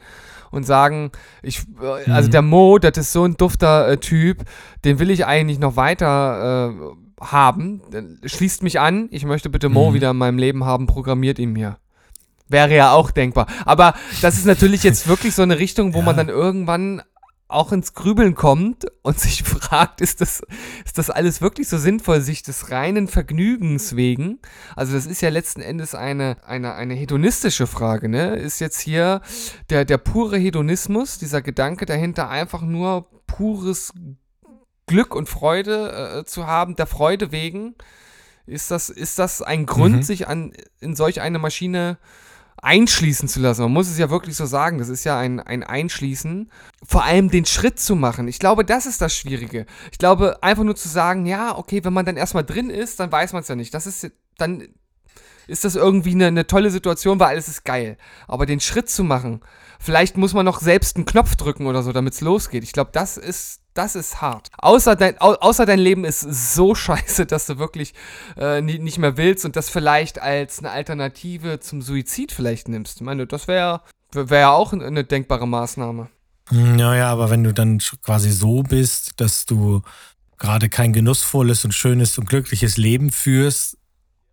und 0.51 0.63
sagen, 0.63 1.11
ich, 1.41 1.63
äh, 1.81 2.09
also 2.09 2.27
Mhm. 2.27 2.31
der 2.31 2.41
Mo, 2.41 2.77
das 2.79 2.97
ist 2.97 3.11
so 3.11 3.25
ein 3.25 3.35
dufter 3.35 3.89
äh, 3.89 3.97
Typ, 3.97 4.45
den 4.85 4.99
will 4.99 5.09
ich 5.09 5.25
eigentlich 5.25 5.59
noch 5.59 5.75
weiter 5.75 6.69
äh, 6.71 7.04
haben. 7.19 7.81
Schließt 8.25 8.63
mich 8.63 8.79
an, 8.79 9.07
ich 9.11 9.25
möchte 9.25 9.49
bitte 9.49 9.69
Mo 9.69 9.89
Mhm. 9.89 9.93
wieder 9.95 10.11
in 10.11 10.17
meinem 10.17 10.37
Leben 10.37 10.63
haben, 10.65 10.87
programmiert 10.87 11.39
ihn 11.39 11.51
mir. 11.53 11.77
Wäre 12.47 12.75
ja 12.75 12.91
auch 12.91 13.11
denkbar. 13.11 13.47
Aber 13.65 13.93
das 14.21 14.35
ist 14.37 14.45
natürlich 14.45 14.83
jetzt 14.83 15.07
wirklich 15.07 15.33
so 15.33 15.41
eine 15.41 15.57
Richtung, 15.57 15.93
wo 15.93 15.99
Ja. 15.99 16.05
man 16.05 16.17
dann 16.17 16.29
irgendwann 16.29 17.01
auch 17.47 17.71
ins 17.71 17.93
Grübeln 17.93 18.33
kommt 18.33 18.85
und 19.03 19.19
sich 19.19 19.43
fragt, 19.43 20.01
ist 20.01 20.19
das, 20.19 20.41
ist 20.83 20.97
das 20.97 21.09
alles 21.11 21.41
wirklich 21.41 21.69
so 21.69 21.77
sinnvoll, 21.77 22.19
sich 22.21 22.41
des 22.43 22.71
reinen 22.71 23.07
Vergnügens 23.07 23.95
wegen? 23.95 24.39
Also 24.75 24.93
das 24.93 25.05
ist 25.05 25.21
ja 25.21 25.29
letzten 25.29 25.61
Endes 25.61 25.93
eine, 25.95 26.37
eine, 26.45 26.73
eine 26.73 26.95
hedonistische 26.95 27.67
Frage, 27.67 28.09
ne? 28.09 28.35
Ist 28.35 28.59
jetzt 28.59 28.79
hier 28.79 29.21
der, 29.69 29.85
der 29.85 29.99
pure 29.99 30.37
Hedonismus, 30.37 31.17
dieser 31.19 31.41
Gedanke 31.43 31.85
dahinter, 31.85 32.29
einfach 32.29 32.61
nur 32.63 33.07
pures 33.27 33.93
Glück 34.87 35.15
und 35.15 35.27
Freude 35.29 36.19
äh, 36.19 36.25
zu 36.25 36.47
haben, 36.47 36.75
der 36.75 36.87
Freude 36.87 37.31
wegen? 37.31 37.75
Ist 38.45 38.69
das, 38.71 38.89
ist 38.89 39.17
das 39.17 39.41
ein 39.41 39.65
Grund, 39.65 39.95
Mhm. 39.97 40.03
sich 40.03 40.27
an, 40.27 40.53
in 40.79 40.95
solch 40.95 41.21
eine 41.21 41.39
Maschine 41.39 41.97
einschließen 42.61 43.27
zu 43.27 43.39
lassen? 43.39 43.63
Man 43.63 43.73
muss 43.73 43.89
es 43.89 43.97
ja 43.97 44.09
wirklich 44.09 44.35
so 44.35 44.45
sagen, 44.45 44.77
das 44.77 44.89
ist 44.89 45.03
ja 45.03 45.17
ein, 45.17 45.39
ein 45.39 45.63
Einschließen. 45.63 46.51
Vor 46.85 47.03
allem 47.03 47.29
den 47.29 47.45
Schritt 47.45 47.79
zu 47.79 47.95
machen. 47.95 48.27
Ich 48.27 48.37
glaube, 48.39 48.63
das 48.63 48.85
ist 48.85 49.01
das 49.01 49.15
Schwierige. 49.15 49.65
Ich 49.91 49.97
glaube, 49.97 50.41
einfach 50.43 50.63
nur 50.63 50.75
zu 50.75 50.87
sagen, 50.87 51.25
ja, 51.25 51.57
okay, 51.57 51.83
wenn 51.83 51.93
man 51.93 52.05
dann 52.05 52.17
erstmal 52.17 52.43
drin 52.45 52.69
ist, 52.69 52.99
dann 52.99 53.11
weiß 53.11 53.33
man 53.33 53.41
es 53.41 53.47
ja 53.47 53.55
nicht. 53.55 53.73
Das 53.73 53.87
ist 53.87 54.11
dann 54.37 54.67
ist 55.47 55.63
das 55.63 55.75
irgendwie 55.75 56.11
eine, 56.11 56.27
eine 56.27 56.47
tolle 56.47 56.71
Situation, 56.71 57.19
weil 57.19 57.29
alles 57.29 57.47
ist 57.47 57.65
geil. 57.65 57.97
Aber 58.27 58.45
den 58.45 58.59
Schritt 58.59 58.89
zu 58.89 59.03
machen, 59.03 59.41
vielleicht 59.79 60.17
muss 60.17 60.33
man 60.33 60.45
noch 60.45 60.59
selbst 60.59 60.95
einen 60.95 61.05
Knopf 61.05 61.35
drücken 61.35 61.67
oder 61.67 61.83
so, 61.83 61.91
damit 61.91 62.13
es 62.13 62.21
losgeht. 62.21 62.63
Ich 62.63 62.73
glaube, 62.73 62.91
das 62.93 63.17
ist, 63.17 63.61
das 63.73 63.95
ist 63.95 64.21
hart. 64.21 64.49
Außer 64.57 64.95
dein, 64.95 65.19
au, 65.21 65.33
außer 65.33 65.65
dein 65.65 65.79
Leben 65.79 66.05
ist 66.05 66.21
so 66.21 66.75
scheiße, 66.75 67.25
dass 67.25 67.45
du 67.45 67.57
wirklich 67.57 67.93
äh, 68.37 68.61
nie, 68.61 68.79
nicht 68.79 68.97
mehr 68.97 69.17
willst 69.17 69.45
und 69.45 69.55
das 69.55 69.69
vielleicht 69.69 70.21
als 70.21 70.59
eine 70.59 70.71
Alternative 70.71 71.59
zum 71.59 71.81
Suizid 71.81 72.31
vielleicht 72.31 72.67
nimmst. 72.67 72.97
Ich 72.97 73.03
meine, 73.03 73.27
das 73.27 73.47
wäre 73.47 73.81
wär 74.11 74.39
ja 74.39 74.51
auch 74.51 74.71
eine 74.71 75.03
denkbare 75.03 75.47
Maßnahme. 75.47 76.09
Naja, 76.51 77.09
aber 77.11 77.29
wenn 77.29 77.43
du 77.43 77.53
dann 77.53 77.79
quasi 78.03 78.31
so 78.31 78.63
bist, 78.63 79.19
dass 79.19 79.45
du 79.45 79.81
gerade 80.37 80.69
kein 80.69 80.93
genussvolles 80.93 81.65
und 81.65 81.73
schönes 81.73 82.17
und 82.17 82.29
glückliches 82.29 82.77
Leben 82.77 83.11
führst, 83.11 83.77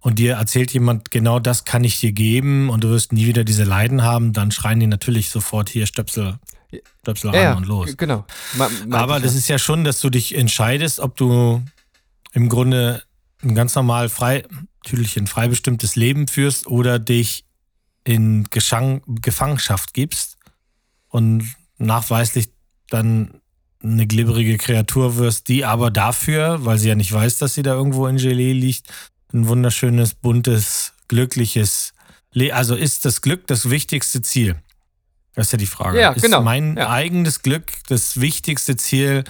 und 0.03 0.19
dir 0.19 0.35
erzählt 0.35 0.73
jemand, 0.73 1.11
genau 1.11 1.39
das 1.39 1.65
kann 1.65 1.85
ich 1.85 1.99
dir 2.01 2.13
geben 2.13 2.69
und 2.69 2.85
du 2.85 2.91
wirst 2.91 3.13
nie 3.13 3.27
wieder 3.27 3.45
diese 3.45 3.65
Leiden 3.65 4.03
haben, 4.03 4.33
dann 4.35 4.51
schreien 4.51 4.81
die 4.81 4.87
natürlich 4.89 5.31
sofort 5.31 5.71
hier 5.71 5.87
Stöpsel, 5.87 6.39
Stöpsel 7.01 7.31
rein 7.31 7.41
Ja, 7.43 7.55
und 7.55 7.67
los. 7.67 7.97
Genau. 7.97 8.27
Ma- 8.57 8.69
Aber 8.91 9.21
das 9.21 9.33
ja. 9.33 9.39
ist 9.39 9.49
ja 9.49 9.59
schon, 9.59 9.85
dass 9.85 10.01
du 10.01 10.11
dich 10.11 10.35
entscheidest, 10.35 11.01
ob 11.01 11.17
du 11.17 11.63
im 12.33 12.49
Grunde 12.49 13.03
ein 13.43 13.55
ganz 13.55 13.75
normal 13.75 14.09
frei, 14.09 14.45
natürlich 14.85 15.17
ein 15.17 15.27
frei 15.29 15.49
bestimmtes 15.49 15.97
Leben 15.97 16.27
führst 16.29 16.67
oder 16.67 16.99
dich 16.99 17.45
in 18.05 18.45
Geschang, 18.51 19.03
Gefangenschaft 19.07 19.95
gibst 19.95 20.37
und 21.09 21.55
nachweislich 21.79 22.49
dann 22.89 23.41
eine 23.83 24.07
glibberige 24.07 24.59
Kreatur 24.59 25.17
wirst, 25.17 25.49
die 25.49 25.65
aber 25.65 25.91
dafür, 25.91 26.65
weil 26.65 26.79
sie 26.79 26.89
ja 26.89 26.95
nicht 26.95 27.13
weiß, 27.13 27.39
dass 27.39 27.55
sie 27.55 27.63
da 27.63 27.75
irgendwo 27.75 28.07
in 28.07 28.17
Gelee 28.17 28.53
liegt, 28.53 28.87
ein 29.35 29.49
wunderschönes, 29.49 30.15
buntes, 30.15 30.93
glückliches 31.09 31.95
Le 32.33 32.55
Also 32.55 32.75
ist 32.75 33.05
das 33.05 33.21
Glück 33.21 33.47
das 33.47 33.69
wichtigste 33.71 34.23
Ziel? 34.23 34.57
Das 35.35 35.47
ist 35.47 35.53
ja 35.53 35.59
die 35.59 35.67
Frage. 35.67 36.01
Ja, 36.01 36.13
ist 36.13 36.23
genau. 36.23 36.43
mein 36.43 36.77
Ja. 36.77 36.91
eigenes 36.91 37.43
Glück 37.43 37.65
das 37.89 38.21
wichtigste 38.21 38.77
Ziel, 38.77 39.25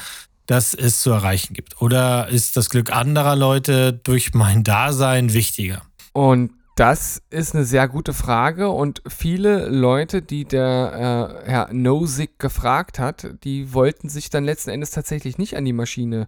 das 0.46 0.74
es 0.74 1.00
zu 1.00 1.10
erreichen 1.10 1.54
gibt? 1.54 1.80
Oder 1.80 2.28
ist 2.28 2.56
das 2.56 2.70
Glück 2.70 2.92
anderer 2.92 3.36
Leute 3.36 3.92
durch 3.92 4.34
mein 4.34 4.64
Dasein 4.64 5.32
wichtiger? 5.32 5.82
Und 6.12 6.52
das 6.76 7.22
ist 7.30 7.54
eine 7.54 7.64
sehr 7.64 7.86
gute 7.86 8.14
Frage 8.14 8.70
und 8.70 9.02
viele 9.06 9.68
Leute, 9.68 10.22
die 10.22 10.44
der 10.44 11.42
äh, 11.44 11.50
Herr 11.50 11.72
Nozick 11.72 12.38
gefragt 12.38 12.98
hat, 12.98 13.28
die 13.44 13.74
wollten 13.74 14.08
sich 14.08 14.30
dann 14.30 14.44
letzten 14.44 14.70
Endes 14.70 14.90
tatsächlich 14.90 15.38
nicht 15.38 15.56
an 15.56 15.64
die 15.64 15.72
Maschine 15.74 16.26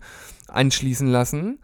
anschließen 0.49 1.09
lassen. 1.09 1.61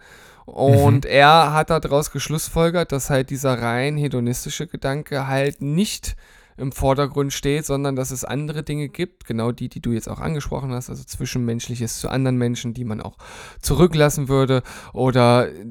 Und 0.46 1.06
er 1.06 1.52
hat 1.52 1.70
daraus 1.70 2.10
geschlussfolgert, 2.10 2.92
dass 2.92 3.10
halt 3.10 3.30
dieser 3.30 3.60
rein 3.60 3.96
hedonistische 3.96 4.66
Gedanke 4.66 5.26
halt 5.26 5.60
nicht 5.62 6.16
im 6.56 6.72
Vordergrund 6.72 7.32
steht, 7.32 7.64
sondern 7.64 7.96
dass 7.96 8.10
es 8.10 8.22
andere 8.24 8.62
Dinge 8.62 8.88
gibt, 8.88 9.24
genau 9.24 9.50
die, 9.50 9.68
die 9.70 9.80
du 9.80 9.92
jetzt 9.92 10.08
auch 10.08 10.20
angesprochen 10.20 10.72
hast, 10.72 10.90
also 10.90 11.02
Zwischenmenschliches 11.04 12.00
zu 12.00 12.10
anderen 12.10 12.36
Menschen, 12.36 12.74
die 12.74 12.84
man 12.84 13.00
auch 13.00 13.16
zurücklassen 13.62 14.28
würde. 14.28 14.62
Oder 14.92 15.48
äh, 15.48 15.64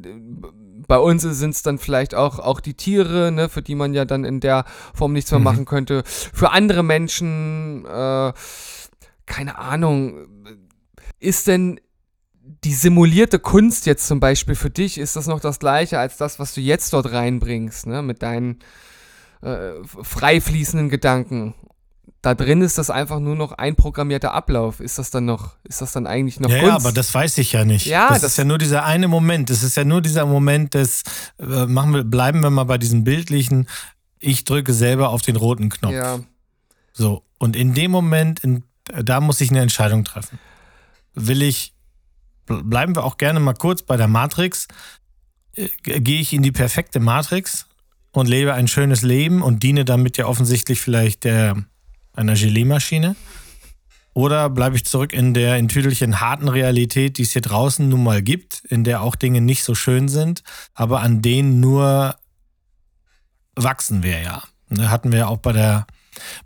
bei 0.88 0.97
uns 0.97 1.21
sind 1.21 1.51
es 1.51 1.61
dann 1.61 1.77
vielleicht 1.77 2.15
auch, 2.15 2.39
auch 2.39 2.59
die 2.59 2.73
Tiere, 2.73 3.31
ne, 3.31 3.49
für 3.49 3.61
die 3.61 3.75
man 3.75 3.93
ja 3.93 4.05
dann 4.05 4.23
in 4.23 4.39
der 4.39 4.65
Form 4.95 5.13
nichts 5.13 5.29
mehr 5.29 5.39
Mhm. 5.39 5.43
machen 5.43 5.65
könnte. 5.65 6.01
Für 6.05 6.51
andere 6.51 6.81
Menschen, 6.81 7.85
äh, 7.85 8.33
keine 9.27 9.59
Ahnung, 9.59 10.27
ist 11.19 11.47
denn 11.47 11.79
die 12.63 12.73
simulierte 12.73 13.39
Kunst 13.39 13.85
jetzt 13.85 14.07
zum 14.07 14.19
Beispiel 14.19 14.55
für 14.55 14.69
dich, 14.69 14.97
ist 14.97 15.15
das 15.15 15.27
noch 15.27 15.39
das 15.39 15.59
gleiche 15.59 15.99
als 15.99 16.17
das, 16.17 16.39
was 16.39 16.53
du 16.53 16.61
jetzt 16.61 16.93
dort 16.93 17.11
reinbringst, 17.11 17.85
ne, 17.87 18.01
mit 18.01 18.21
deinen 18.23 18.59
äh, 19.41 19.71
frei 20.01 20.41
fließenden 20.41 20.89
Gedanken? 20.89 21.53
Da 22.21 22.35
drin 22.35 22.61
ist 22.61 22.77
das 22.77 22.89
einfach 22.89 23.19
nur 23.19 23.35
noch 23.37 23.53
ein 23.53 23.75
programmierter 23.77 24.33
Ablauf. 24.33 24.81
Ist 24.81 24.97
das 24.99 25.09
dann 25.09 25.23
noch, 25.23 25.55
ist 25.63 25.79
das 25.81 25.93
dann 25.93 26.05
eigentlich 26.05 26.39
noch 26.41 26.49
ja, 26.49 26.57
Kunst? 26.59 26.67
ja, 26.69 26.75
aber 26.75 26.91
das 26.91 27.13
weiß 27.13 27.37
ich 27.37 27.53
ja 27.53 27.63
nicht. 27.63 27.85
Ja, 27.85 28.09
das, 28.09 28.21
das- 28.21 28.31
ist 28.31 28.37
ja 28.37 28.43
nur 28.43 28.57
dieser 28.57 28.83
eine 28.83 29.07
Moment. 29.07 29.49
Das 29.49 29.63
ist 29.63 29.77
ja 29.77 29.85
nur 29.85 30.01
dieser 30.01 30.25
Moment 30.25 30.73
des, 30.73 31.03
äh, 31.39 31.65
machen 31.65 31.93
wir, 31.93 32.03
bleiben 32.03 32.41
wir 32.41 32.49
mal 32.49 32.65
bei 32.65 32.77
diesem 32.77 33.05
bildlichen, 33.05 33.69
ich 34.19 34.43
drücke 34.43 34.73
selber 34.73 35.09
auf 35.09 35.21
den 35.21 35.37
roten 35.37 35.69
Knopf. 35.69 35.93
ja. 35.93 36.19
So, 36.91 37.23
und 37.37 37.55
in 37.55 37.73
dem 37.73 37.91
Moment, 37.91 38.41
in, 38.41 38.63
da 39.01 39.21
muss 39.21 39.39
ich 39.39 39.51
eine 39.51 39.61
Entscheidung 39.61 40.03
treffen. 40.03 40.37
Will 41.13 41.41
ich, 41.41 41.73
bleiben 42.49 42.95
wir 42.95 43.03
auch 43.03 43.17
gerne 43.17 43.39
mal 43.39 43.53
kurz 43.53 43.83
bei 43.83 43.97
der 43.97 44.07
Matrix, 44.07 44.67
äh, 45.55 45.69
gehe 45.83 46.19
ich 46.19 46.33
in 46.33 46.43
die 46.43 46.51
perfekte 46.51 46.99
Matrix 46.99 47.67
und 48.11 48.27
lebe 48.27 48.53
ein 48.53 48.67
schönes 48.67 49.01
Leben 49.01 49.41
und 49.41 49.63
diene 49.63 49.85
damit 49.85 50.17
ja 50.17 50.25
offensichtlich 50.25 50.81
vielleicht 50.81 51.23
der, 51.23 51.55
einer 52.13 52.33
Gelee-Maschine? 52.33 53.15
Oder 54.13 54.49
bleibe 54.49 54.75
ich 54.75 54.85
zurück 54.85 55.13
in 55.13 55.33
der 55.33 55.57
in 55.57 55.67
Tüdelchen 55.67 56.19
harten 56.19 56.49
Realität, 56.49 57.17
die 57.17 57.21
es 57.21 57.31
hier 57.31 57.41
draußen 57.41 57.87
nun 57.87 58.03
mal 58.03 58.21
gibt, 58.21 58.63
in 58.67 58.83
der 58.83 59.01
auch 59.01 59.15
Dinge 59.15 59.39
nicht 59.39 59.63
so 59.63 59.75
schön 59.75 60.09
sind, 60.09 60.43
aber 60.73 61.01
an 61.01 61.21
denen 61.21 61.59
nur 61.59 62.15
wachsen 63.55 64.03
wir 64.03 64.19
ja. 64.19 64.43
Ne, 64.69 64.89
hatten 64.89 65.11
wir 65.11 65.19
ja 65.19 65.27
auch 65.27 65.37
bei 65.37 65.53
der 65.53 65.87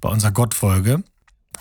bei 0.01 0.09
unserer 0.09 0.31
Gottfolge 0.31 1.03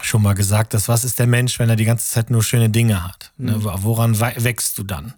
schon 0.00 0.22
mal 0.22 0.34
gesagt, 0.34 0.74
dass 0.74 0.88
was 0.88 1.04
ist 1.04 1.18
der 1.18 1.26
Mensch, 1.26 1.58
wenn 1.58 1.68
er 1.68 1.76
die 1.76 1.84
ganze 1.84 2.08
Zeit 2.10 2.30
nur 2.30 2.42
schöne 2.42 2.70
Dinge 2.70 3.04
hat? 3.04 3.32
Ne, 3.36 3.56
Mhm. 3.56 3.64
woran 3.64 4.18
wächst 4.20 4.78
du 4.78 4.82
dann? 4.84 5.14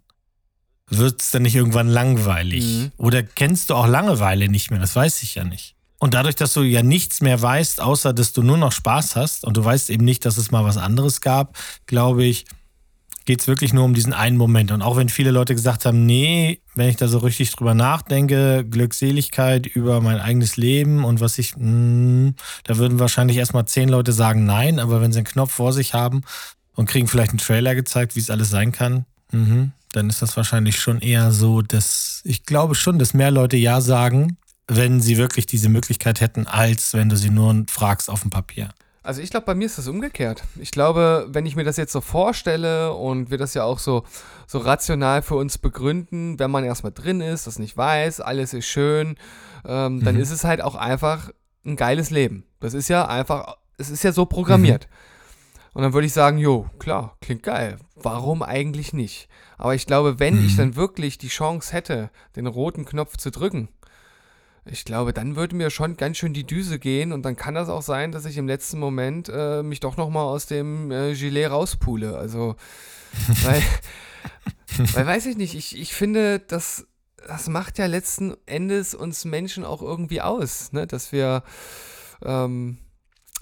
Wird 0.90 1.22
es 1.22 1.30
dann 1.30 1.42
nicht 1.42 1.54
irgendwann 1.56 1.88
langweilig? 1.88 2.64
Mhm. 2.64 2.92
Oder 2.98 3.22
kennst 3.22 3.70
du 3.70 3.74
auch 3.74 3.86
Langeweile 3.86 4.48
nicht 4.48 4.70
mehr? 4.70 4.80
Das 4.80 4.94
weiß 4.94 5.22
ich 5.22 5.34
ja 5.34 5.44
nicht. 5.44 5.74
Und 5.98 6.12
dadurch, 6.12 6.34
dass 6.36 6.52
du 6.52 6.62
ja 6.62 6.82
nichts 6.82 7.22
mehr 7.22 7.40
weißt, 7.40 7.80
außer 7.80 8.12
dass 8.12 8.32
du 8.34 8.42
nur 8.42 8.58
noch 8.58 8.72
Spaß 8.72 9.16
hast 9.16 9.44
und 9.44 9.56
du 9.56 9.64
weißt 9.64 9.88
eben 9.90 10.04
nicht, 10.04 10.26
dass 10.26 10.36
es 10.36 10.50
mal 10.50 10.64
was 10.64 10.76
anderes 10.76 11.20
gab, 11.22 11.56
glaube 11.86 12.24
ich, 12.24 12.44
geht 13.24 13.40
es 13.40 13.46
wirklich 13.46 13.72
nur 13.72 13.84
um 13.84 13.94
diesen 13.94 14.12
einen 14.12 14.36
Moment. 14.36 14.70
Und 14.70 14.82
auch 14.82 14.96
wenn 14.96 15.08
viele 15.08 15.30
Leute 15.30 15.54
gesagt 15.54 15.86
haben, 15.86 16.04
nee, 16.04 16.60
wenn 16.74 16.88
ich 16.88 16.96
da 16.96 17.08
so 17.08 17.18
richtig 17.18 17.50
drüber 17.52 17.74
nachdenke, 17.74 18.64
Glückseligkeit 18.68 19.66
über 19.66 20.00
mein 20.00 20.20
eigenes 20.20 20.56
Leben 20.56 21.04
und 21.04 21.20
was 21.20 21.38
ich, 21.38 21.54
mm, 21.56 22.30
da 22.64 22.76
würden 22.76 22.98
wahrscheinlich 22.98 23.38
erstmal 23.38 23.66
zehn 23.66 23.88
Leute 23.88 24.12
sagen 24.12 24.44
nein, 24.44 24.78
aber 24.78 25.00
wenn 25.00 25.12
sie 25.12 25.18
einen 25.18 25.26
Knopf 25.26 25.52
vor 25.52 25.72
sich 25.72 25.94
haben 25.94 26.22
und 26.74 26.88
kriegen 26.88 27.08
vielleicht 27.08 27.30
einen 27.30 27.38
Trailer 27.38 27.74
gezeigt, 27.74 28.14
wie 28.14 28.20
es 28.20 28.30
alles 28.30 28.50
sein 28.50 28.72
kann, 28.72 29.06
mhm, 29.32 29.72
dann 29.92 30.10
ist 30.10 30.20
das 30.20 30.36
wahrscheinlich 30.36 30.78
schon 30.78 31.00
eher 31.00 31.30
so, 31.30 31.62
dass 31.62 32.20
ich 32.24 32.44
glaube 32.44 32.74
schon, 32.74 32.98
dass 32.98 33.14
mehr 33.14 33.30
Leute 33.30 33.56
ja 33.56 33.80
sagen, 33.80 34.36
wenn 34.66 35.00
sie 35.00 35.16
wirklich 35.16 35.46
diese 35.46 35.68
Möglichkeit 35.68 36.20
hätten, 36.20 36.46
als 36.46 36.94
wenn 36.94 37.08
du 37.08 37.16
sie 37.16 37.30
nur 37.30 37.64
fragst 37.68 38.10
auf 38.10 38.22
dem 38.22 38.30
Papier. 38.30 38.70
Also 39.04 39.20
ich 39.20 39.28
glaube, 39.30 39.44
bei 39.46 39.54
mir 39.54 39.66
ist 39.66 39.76
das 39.76 39.86
umgekehrt. 39.86 40.42
Ich 40.58 40.70
glaube, 40.70 41.26
wenn 41.28 41.44
ich 41.44 41.56
mir 41.56 41.64
das 41.64 41.76
jetzt 41.76 41.92
so 41.92 42.00
vorstelle 42.00 42.94
und 42.94 43.30
wir 43.30 43.36
das 43.36 43.52
ja 43.52 43.62
auch 43.62 43.78
so, 43.78 44.02
so 44.46 44.58
rational 44.58 45.20
für 45.20 45.34
uns 45.36 45.58
begründen, 45.58 46.38
wenn 46.38 46.50
man 46.50 46.64
erstmal 46.64 46.92
drin 46.92 47.20
ist, 47.20 47.46
das 47.46 47.58
nicht 47.58 47.76
weiß, 47.76 48.20
alles 48.22 48.54
ist 48.54 48.66
schön, 48.66 49.16
ähm, 49.66 50.02
dann 50.02 50.14
Mhm. 50.16 50.22
ist 50.22 50.30
es 50.30 50.44
halt 50.44 50.62
auch 50.62 50.74
einfach 50.74 51.30
ein 51.66 51.76
geiles 51.76 52.08
Leben. 52.10 52.44
Das 52.60 52.72
ist 52.72 52.88
ja 52.88 53.06
einfach, 53.06 53.56
es 53.76 53.90
ist 53.90 54.04
ja 54.04 54.12
so 54.12 54.24
programmiert. 54.24 54.88
Und 55.74 55.82
dann 55.82 55.92
würde 55.92 56.06
ich 56.06 56.12
sagen, 56.14 56.38
jo, 56.38 56.66
klar, 56.78 57.16
klingt 57.20 57.42
geil. 57.42 57.76
Warum 57.96 58.42
eigentlich 58.42 58.92
nicht? 58.94 59.28
Aber 59.58 59.74
ich 59.74 59.86
glaube, 59.86 60.18
wenn 60.18 60.38
ich 60.42 60.54
Mhm. 60.54 60.56
dann 60.58 60.76
wirklich 60.76 61.18
die 61.18 61.28
Chance 61.28 61.72
hätte, 61.74 62.10
den 62.36 62.46
roten 62.46 62.84
Knopf 62.86 63.18
zu 63.18 63.30
drücken, 63.30 63.68
ich 64.66 64.84
glaube, 64.84 65.12
dann 65.12 65.36
würde 65.36 65.56
mir 65.56 65.70
schon 65.70 65.96
ganz 65.96 66.16
schön 66.16 66.32
die 66.32 66.46
Düse 66.46 66.78
gehen 66.78 67.12
und 67.12 67.22
dann 67.22 67.36
kann 67.36 67.54
das 67.54 67.68
auch 67.68 67.82
sein, 67.82 68.12
dass 68.12 68.24
ich 68.24 68.38
im 68.38 68.46
letzten 68.46 68.78
Moment 68.78 69.28
äh, 69.28 69.62
mich 69.62 69.80
doch 69.80 69.96
nochmal 69.96 70.24
aus 70.24 70.46
dem 70.46 70.90
äh, 70.90 71.14
Gilet 71.14 71.46
rauspule. 71.46 72.16
Also, 72.16 72.56
weil, 73.42 73.62
weil 74.94 75.06
weiß 75.06 75.26
ich 75.26 75.36
nicht, 75.36 75.54
ich, 75.54 75.78
ich 75.78 75.92
finde, 75.92 76.38
das, 76.38 76.86
das 77.26 77.48
macht 77.48 77.78
ja 77.78 77.86
letzten 77.86 78.34
Endes 78.46 78.94
uns 78.94 79.24
Menschen 79.26 79.64
auch 79.64 79.82
irgendwie 79.82 80.22
aus, 80.22 80.72
ne? 80.72 80.86
dass 80.86 81.12
wir 81.12 81.42
ähm, 82.24 82.78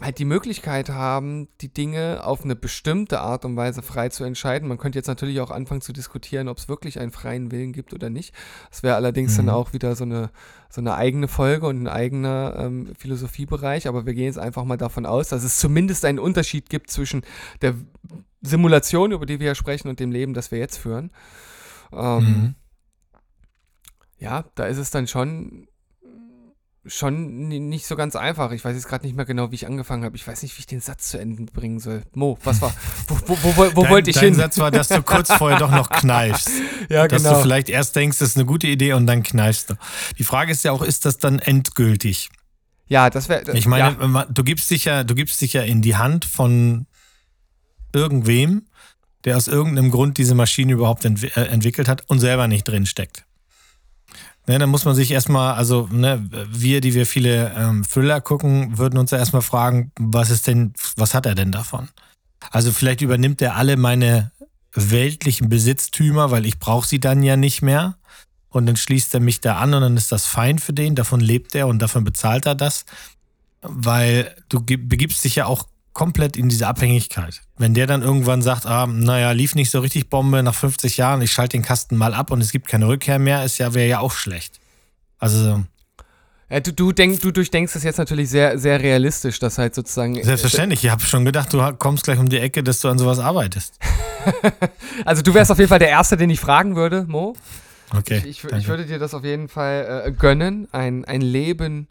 halt 0.02 0.18
die 0.18 0.25
Möglichkeit 0.25 0.90
haben, 0.90 1.49
die 1.61 1.73
Dinge 1.73 2.25
auf 2.25 2.44
eine 2.44 2.56
bestimmte 2.56 3.21
Art 3.21 3.44
und 3.44 3.56
Weise 3.56 3.82
frei 3.82 4.09
zu 4.09 4.25
entscheiden. 4.25 4.68
Man 4.68 4.78
könnte 4.78 4.99
jetzt 4.99 5.06
natürlich 5.06 5.40
auch 5.40 5.50
anfangen 5.50 5.80
zu 5.80 5.92
diskutieren, 5.92 6.49
ob 6.49 6.59
es 6.59 6.68
wirklich 6.68 6.99
einen 6.99 7.12
freien 7.12 7.50
Willen 7.52 7.73
gibt 7.73 7.94
oder 7.94 8.11
nicht. 8.11 8.35
Das 8.71 8.82
wäre 8.82 8.97
allerdings 8.97 9.32
Mhm. 9.35 9.47
dann 9.47 9.49
auch 9.54 9.73
wieder 9.73 9.94
so 9.97 10.04
eine, 10.04 10.30
so 10.71 10.80
eine 10.80 10.94
eigene 10.94 11.28
Folge 11.28 11.66
und 11.66 11.82
ein 11.82 11.88
eigener 11.88 12.54
ähm, 12.59 12.92
Philosophiebereich. 12.99 13.87
Aber 13.88 14.04
wir 14.04 14.14
gehen 14.14 14.25
jetzt 14.25 14.38
einfach 14.38 14.64
mal 14.64 14.76
davon 14.76 15.06
aus, 15.06 15.28
dass 15.28 15.44
es 15.44 15.59
zumindest 15.59 16.04
einen 16.04 16.18
Unterschied 16.18 16.68
gibt 16.68 16.90
zwischen 16.90 17.23
der 17.61 17.75
Simulation, 18.40 19.12
über 19.12 19.25
die 19.25 19.38
wir 19.40 19.47
ja 19.49 19.54
sprechen, 19.54 19.88
und 19.88 20.00
dem 20.00 20.11
Leben, 20.11 20.35
das 20.35 20.50
wir 20.50 20.59
jetzt 20.59 20.78
führen. 20.78 21.12
Ähm, 21.92 22.25
Mhm. 22.25 22.54
ja, 24.18 24.44
da 24.54 24.66
ist 24.66 24.78
es 24.78 24.90
dann 24.90 25.06
schon 25.06 25.68
schon 26.84 27.48
nicht 27.48 27.86
so 27.86 27.94
ganz 27.94 28.16
einfach. 28.16 28.50
Ich 28.50 28.64
weiß 28.64 28.74
jetzt 28.74 28.88
gerade 28.88 29.06
nicht 29.06 29.16
mehr 29.16 29.24
genau, 29.24 29.50
wie 29.50 29.54
ich 29.54 29.66
angefangen 29.66 30.04
habe. 30.04 30.16
Ich 30.16 30.26
weiß 30.26 30.42
nicht, 30.42 30.56
wie 30.56 30.60
ich 30.60 30.66
den 30.66 30.80
Satz 30.80 31.08
zu 31.08 31.18
Ende 31.18 31.44
bringen 31.44 31.78
soll. 31.78 32.02
Mo, 32.12 32.38
was 32.42 32.60
war? 32.60 32.74
Wo, 33.08 33.16
wo, 33.26 33.36
wo, 33.56 33.76
wo 33.76 33.82
dein, 33.82 33.90
wollte 33.90 34.10
ich 34.10 34.16
dein 34.16 34.26
hin? 34.26 34.34
Satz 34.34 34.58
war, 34.58 34.70
dass 34.70 34.88
du 34.88 35.02
kurz 35.02 35.32
vorher 35.32 35.58
doch 35.58 35.70
noch 35.70 35.90
kneifst. 35.90 36.50
ja, 36.88 37.06
dass 37.06 37.22
genau. 37.22 37.36
du 37.36 37.42
vielleicht 37.42 37.68
erst 37.68 37.94
denkst, 37.94 38.18
das 38.18 38.30
ist 38.30 38.36
eine 38.36 38.46
gute 38.46 38.66
Idee 38.66 38.94
und 38.94 39.06
dann 39.06 39.22
kneifst 39.22 39.70
du. 39.70 39.74
Die 40.18 40.24
Frage 40.24 40.50
ist 40.50 40.64
ja 40.64 40.72
auch, 40.72 40.82
ist 40.82 41.04
das 41.04 41.18
dann 41.18 41.38
endgültig? 41.38 42.30
Ja, 42.88 43.10
das 43.10 43.28
wäre. 43.28 43.56
Ich 43.56 43.66
meine, 43.66 43.96
ja. 44.00 44.26
du 44.28 44.44
gibst 44.44 44.70
dich 44.70 44.84
ja, 44.84 45.04
du 45.04 45.14
gibst 45.14 45.40
dich 45.40 45.52
ja 45.52 45.62
in 45.62 45.82
die 45.82 45.96
Hand 45.96 46.24
von 46.24 46.86
irgendwem, 47.92 48.66
der 49.24 49.36
aus 49.36 49.46
irgendeinem 49.46 49.90
Grund 49.90 50.18
diese 50.18 50.34
Maschine 50.34 50.72
überhaupt 50.72 51.04
ent 51.04 51.36
äh, 51.36 51.44
entwickelt 51.44 51.88
hat 51.88 52.02
und 52.08 52.18
selber 52.18 52.48
nicht 52.48 52.64
drin 52.64 52.86
steckt. 52.86 53.24
Ne, 54.49 54.58
dann 54.58 54.70
muss 54.70 54.84
man 54.84 54.96
sich 54.96 55.12
erstmal, 55.12 55.54
also 55.54 55.88
ne, 55.92 56.28
wir, 56.50 56.80
die 56.80 56.94
wir 56.94 57.06
viele 57.06 57.52
ähm, 57.56 57.84
Thriller 57.84 58.20
gucken, 58.20 58.76
würden 58.76 58.99
uns 58.99 59.12
ja 59.12 59.18
erstmal 59.18 59.42
fragen, 59.42 59.92
was 59.99 60.30
ist 60.30 60.49
denn, 60.49 60.72
was 60.96 61.14
hat 61.14 61.26
er 61.26 61.37
denn 61.37 61.52
davon? 61.52 61.88
Also 62.50 62.72
vielleicht 62.72 63.02
übernimmt 63.02 63.40
er 63.40 63.54
alle 63.54 63.76
meine 63.76 64.32
weltlichen 64.75 65.49
Besitztümer, 65.49 66.32
weil 66.32 66.44
ich 66.44 66.58
brauche 66.58 66.88
sie 66.88 66.99
dann 66.99 67.22
ja 67.22 67.37
nicht 67.37 67.62
mehr. 67.62 67.96
Und 68.49 68.66
dann 68.66 68.76
schließt 68.76 69.14
er 69.14 69.20
mich 69.20 69.40
da 69.40 69.58
an 69.58 69.72
und 69.75 69.82
dann 69.82 69.96
ist 69.96 70.12
das 70.12 70.26
fein 70.26 70.58
für 70.58 70.72
den, 70.72 70.94
davon 70.94 71.20
lebt 71.20 71.54
er 71.54 71.68
und 71.68 71.78
davon 71.78 72.04
bezahlt 72.04 72.44
er 72.44 72.54
das. 72.54 72.84
Weil 73.62 74.34
du 74.49 74.61
begibst 74.61 75.25
dich 75.25 75.37
ja 75.37 75.46
auch 75.46 75.68
komplett 75.92 76.37
in 76.37 76.49
diese 76.49 76.66
Abhängigkeit. 76.66 77.42
Wenn 77.58 77.75
der 77.75 77.87
dann 77.87 78.02
irgendwann 78.02 78.42
sagt, 78.42 78.66
ah, 78.66 78.87
naja, 78.87 79.32
lief 79.32 79.54
nicht 79.54 79.70
so 79.70 79.80
richtig 79.80 80.08
Bombe 80.08 80.42
nach 80.42 80.54
50 80.54 80.96
Jahren, 80.96 81.22
ich 81.22 81.32
schalte 81.32 81.56
den 81.56 81.62
Kasten 81.62 81.96
mal 81.96 82.14
ab 82.14 82.30
und 82.30 82.40
es 82.40 82.52
gibt 82.52 82.68
keine 82.68 82.88
Rückkehr 82.88 83.18
mehr, 83.18 83.44
ist 83.44 83.58
ja, 83.58 83.75
wäre 83.75 83.88
ja 83.88 84.00
auch 84.00 84.12
schlecht. 84.12 84.61
Also. 85.18 85.64
Ja, 86.50 86.61
du, 86.61 86.72
du, 86.72 86.92
denk, 86.92 87.20
du 87.20 87.30
durchdenkst 87.30 87.72
das 87.72 87.82
jetzt 87.82 87.99
natürlich 87.99 88.28
sehr, 88.28 88.58
sehr 88.58 88.80
realistisch, 88.80 89.38
dass 89.38 89.58
halt 89.58 89.75
sozusagen. 89.75 90.22
Selbstverständlich, 90.22 90.84
ich 90.84 90.90
habe 90.90 91.02
schon 91.02 91.25
gedacht, 91.25 91.52
du 91.52 91.72
kommst 91.78 92.04
gleich 92.04 92.18
um 92.18 92.28
die 92.28 92.38
Ecke, 92.38 92.62
dass 92.62 92.80
du 92.80 92.88
an 92.88 92.99
sowas 92.99 93.18
arbeitest. 93.18 93.78
also 95.04 95.22
du 95.22 95.32
wärst 95.32 95.50
auf 95.50 95.58
jeden 95.58 95.68
Fall 95.68 95.78
der 95.78 95.88
Erste, 95.88 96.16
den 96.16 96.28
ich 96.30 96.40
fragen 96.40 96.76
würde, 96.76 97.04
Mo. 97.08 97.34
Okay. 97.96 98.22
Ich, 98.25 98.44
ich, 98.44 98.52
ich 98.52 98.68
würde 98.68 98.87
dir 98.87 98.99
das 98.99 99.14
auf 99.14 99.25
jeden 99.25 99.49
Fall 99.49 100.04
äh, 100.06 100.12
gönnen, 100.12 100.68
ein, 100.72 101.04
ein 101.04 101.20
Leben 101.20 101.88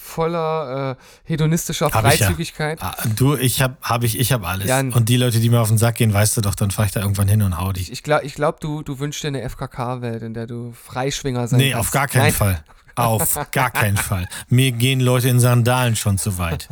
voller 0.00 0.96
äh, 0.98 1.30
hedonistischer 1.30 1.86
hab 1.86 2.02
Freizügigkeit. 2.02 2.78
Ich 2.78 2.82
ja. 2.82 2.94
ah, 2.96 3.08
du, 3.14 3.36
ich 3.36 3.62
habe 3.62 3.76
hab 3.82 4.02
ich, 4.02 4.18
ich 4.18 4.32
hab 4.32 4.46
alles. 4.46 4.66
Ja, 4.66 4.80
und 4.80 5.08
die 5.08 5.16
Leute, 5.16 5.40
die 5.40 5.50
mir 5.50 5.60
auf 5.60 5.68
den 5.68 5.78
Sack 5.78 5.96
gehen, 5.96 6.12
weißt 6.12 6.36
du 6.36 6.40
doch, 6.40 6.54
dann 6.54 6.70
fahre 6.70 6.86
ich 6.86 6.92
da 6.92 7.00
irgendwann 7.00 7.28
hin 7.28 7.42
und 7.42 7.58
hau 7.58 7.72
dich. 7.72 7.84
Ich, 7.84 7.92
ich 7.92 8.02
glaube, 8.02 8.24
ich 8.24 8.34
glaub, 8.34 8.60
du, 8.60 8.82
du 8.82 8.98
wünschst 8.98 9.22
dir 9.22 9.28
eine 9.28 9.48
FKK-Welt, 9.48 10.22
in 10.22 10.34
der 10.34 10.46
du 10.46 10.72
Freischwinger 10.72 11.46
sein 11.46 11.58
nee, 11.58 11.72
kannst. 11.72 11.84
Nee, 11.84 11.88
auf 11.88 11.90
gar 11.92 12.08
keinen 12.08 12.22
Nein. 12.22 12.32
Fall. 12.32 12.64
Auf 12.96 13.38
gar 13.52 13.70
keinen 13.70 13.96
Fall. 13.96 14.28
Mir 14.48 14.72
gehen 14.72 15.00
Leute 15.00 15.28
in 15.28 15.40
Sandalen 15.40 15.96
schon 15.96 16.18
zu 16.18 16.38
weit. 16.38 16.68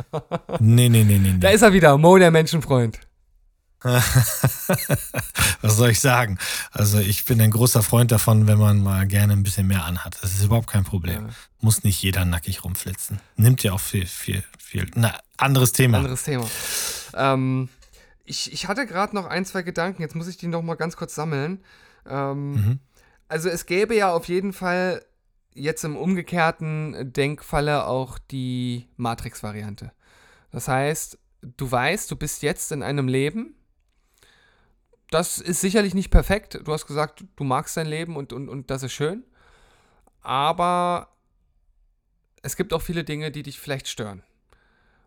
Nee, 0.59 0.89
nee, 0.89 1.03
nee, 1.03 1.17
nee. 1.17 1.19
nee. 1.19 1.39
Da 1.39 1.49
ist 1.49 1.61
er 1.61 1.73
wieder, 1.73 1.97
Mo, 1.97 2.17
der 2.17 2.31
Menschenfreund. 2.31 2.99
Was 5.61 5.77
soll 5.77 5.91
ich 5.91 5.99
sagen? 6.01 6.37
Also 6.71 6.99
ich 6.99 7.25
bin 7.25 7.39
ein 7.39 7.51
großer 7.51 7.81
Freund 7.81 8.11
davon, 8.11 8.47
wenn 8.47 8.57
man 8.57 8.81
mal 8.81 9.07
gerne 9.07 9.33
ein 9.33 9.43
bisschen 9.43 9.67
mehr 9.67 9.85
anhat. 9.85 10.17
Das 10.21 10.33
ist 10.33 10.43
überhaupt 10.43 10.67
kein 10.67 10.83
Problem. 10.83 11.27
Ja. 11.27 11.33
Muss 11.61 11.83
nicht 11.83 12.01
jeder 12.01 12.25
nackig 12.25 12.63
rumflitzen. 12.63 13.19
Nimmt 13.37 13.63
ja 13.63 13.71
auch 13.71 13.79
viel, 13.79 14.05
viel, 14.05 14.43
viel. 14.59 14.87
Na, 14.95 15.17
anderes 15.37 15.71
Thema. 15.71 15.99
Anderes 15.99 16.23
Thema. 16.23 16.45
Ähm, 17.13 17.69
ich, 18.25 18.51
ich 18.51 18.67
hatte 18.67 18.85
gerade 18.85 19.15
noch 19.15 19.25
ein, 19.25 19.45
zwei 19.45 19.61
Gedanken. 19.61 20.01
Jetzt 20.01 20.15
muss 20.15 20.27
ich 20.27 20.37
die 20.37 20.47
noch 20.47 20.61
mal 20.61 20.75
ganz 20.75 20.97
kurz 20.97 21.15
sammeln. 21.15 21.63
Ähm, 22.05 22.51
mhm. 22.51 22.79
Also 23.29 23.47
es 23.47 23.65
gäbe 23.65 23.95
ja 23.95 24.11
auf 24.11 24.27
jeden 24.27 24.53
Fall 24.53 25.05
jetzt 25.53 25.83
im 25.83 25.95
umgekehrten 25.95 27.13
Denkfalle 27.13 27.85
auch 27.85 28.19
die 28.19 28.87
Matrix-Variante. 28.97 29.91
Das 30.51 30.67
heißt, 30.67 31.17
du 31.41 31.71
weißt, 31.71 32.09
du 32.11 32.15
bist 32.15 32.41
jetzt 32.41 32.71
in 32.71 32.83
einem 32.83 33.07
Leben, 33.07 33.55
das 35.11 35.39
ist 35.39 35.61
sicherlich 35.61 35.93
nicht 35.93 36.11
perfekt. 36.11 36.59
Du 36.63 36.71
hast 36.71 36.87
gesagt, 36.87 37.23
du 37.35 37.43
magst 37.43 37.75
dein 37.77 37.87
Leben 37.87 38.15
und, 38.15 38.33
und, 38.33 38.49
und 38.49 38.69
das 38.69 38.83
ist 38.83 38.93
schön. 38.93 39.23
Aber 40.21 41.09
es 42.41 42.55
gibt 42.55 42.73
auch 42.73 42.81
viele 42.81 43.03
Dinge, 43.03 43.31
die 43.31 43.43
dich 43.43 43.59
vielleicht 43.59 43.87
stören. 43.87 44.23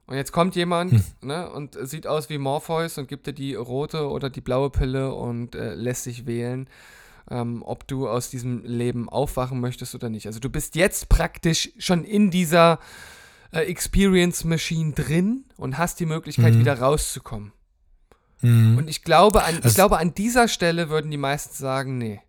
Und 0.07 0.17
jetzt 0.17 0.33
kommt 0.33 0.57
jemand 0.57 0.93
hm. 0.93 1.05
ne, 1.23 1.51
und 1.51 1.79
sieht 1.81 2.07
aus 2.07 2.29
wie 2.29 2.39
Morpheus 2.39 2.99
und 2.99 3.09
gibt 3.09 3.27
dir 3.27 3.33
die 3.33 3.55
rote 3.55 4.09
oder 4.09 4.31
die 4.31 4.41
blaue 4.41 4.71
Pille 4.71 5.15
und 5.15 5.55
äh, 5.55 5.75
lässt 5.75 6.05
sich 6.05 6.27
wählen, 6.27 6.69
ähm, 7.31 7.63
ob 7.65 7.87
du 7.87 8.09
aus 8.09 8.29
diesem 8.29 8.65
Leben 8.65 9.09
aufwachen 9.09 9.61
möchtest 9.61 9.95
oder 9.95 10.11
nicht. 10.11 10.27
Also 10.27 10.41
du 10.41 10.51
bist 10.51 10.75
jetzt 10.75 11.09
praktisch 11.09 11.71
schon 11.79 12.05
in 12.05 12.31
dieser 12.31 12.81
äh, 13.53 13.61
Experience 13.61 14.45
Machine 14.45 14.93
drin 14.93 15.45
und 15.57 15.79
hast 15.79 16.01
die 16.01 16.07
Möglichkeit, 16.07 16.55
mhm. 16.55 16.59
wieder 16.61 16.81
rauszukommen. 16.81 17.53
Mhm. 18.43 18.77
Und 18.77 18.91
ich 18.91 19.03
glaube, 19.03 19.45
an, 19.45 19.61
ich 19.65 19.75
glaube, 19.75 19.99
an 19.99 20.15
dieser 20.15 20.49
Stelle 20.49 20.91
würden 20.91 21.11
die 21.11 21.17
meisten 21.17 21.55
sagen, 21.55 21.99
nee. 21.99 22.21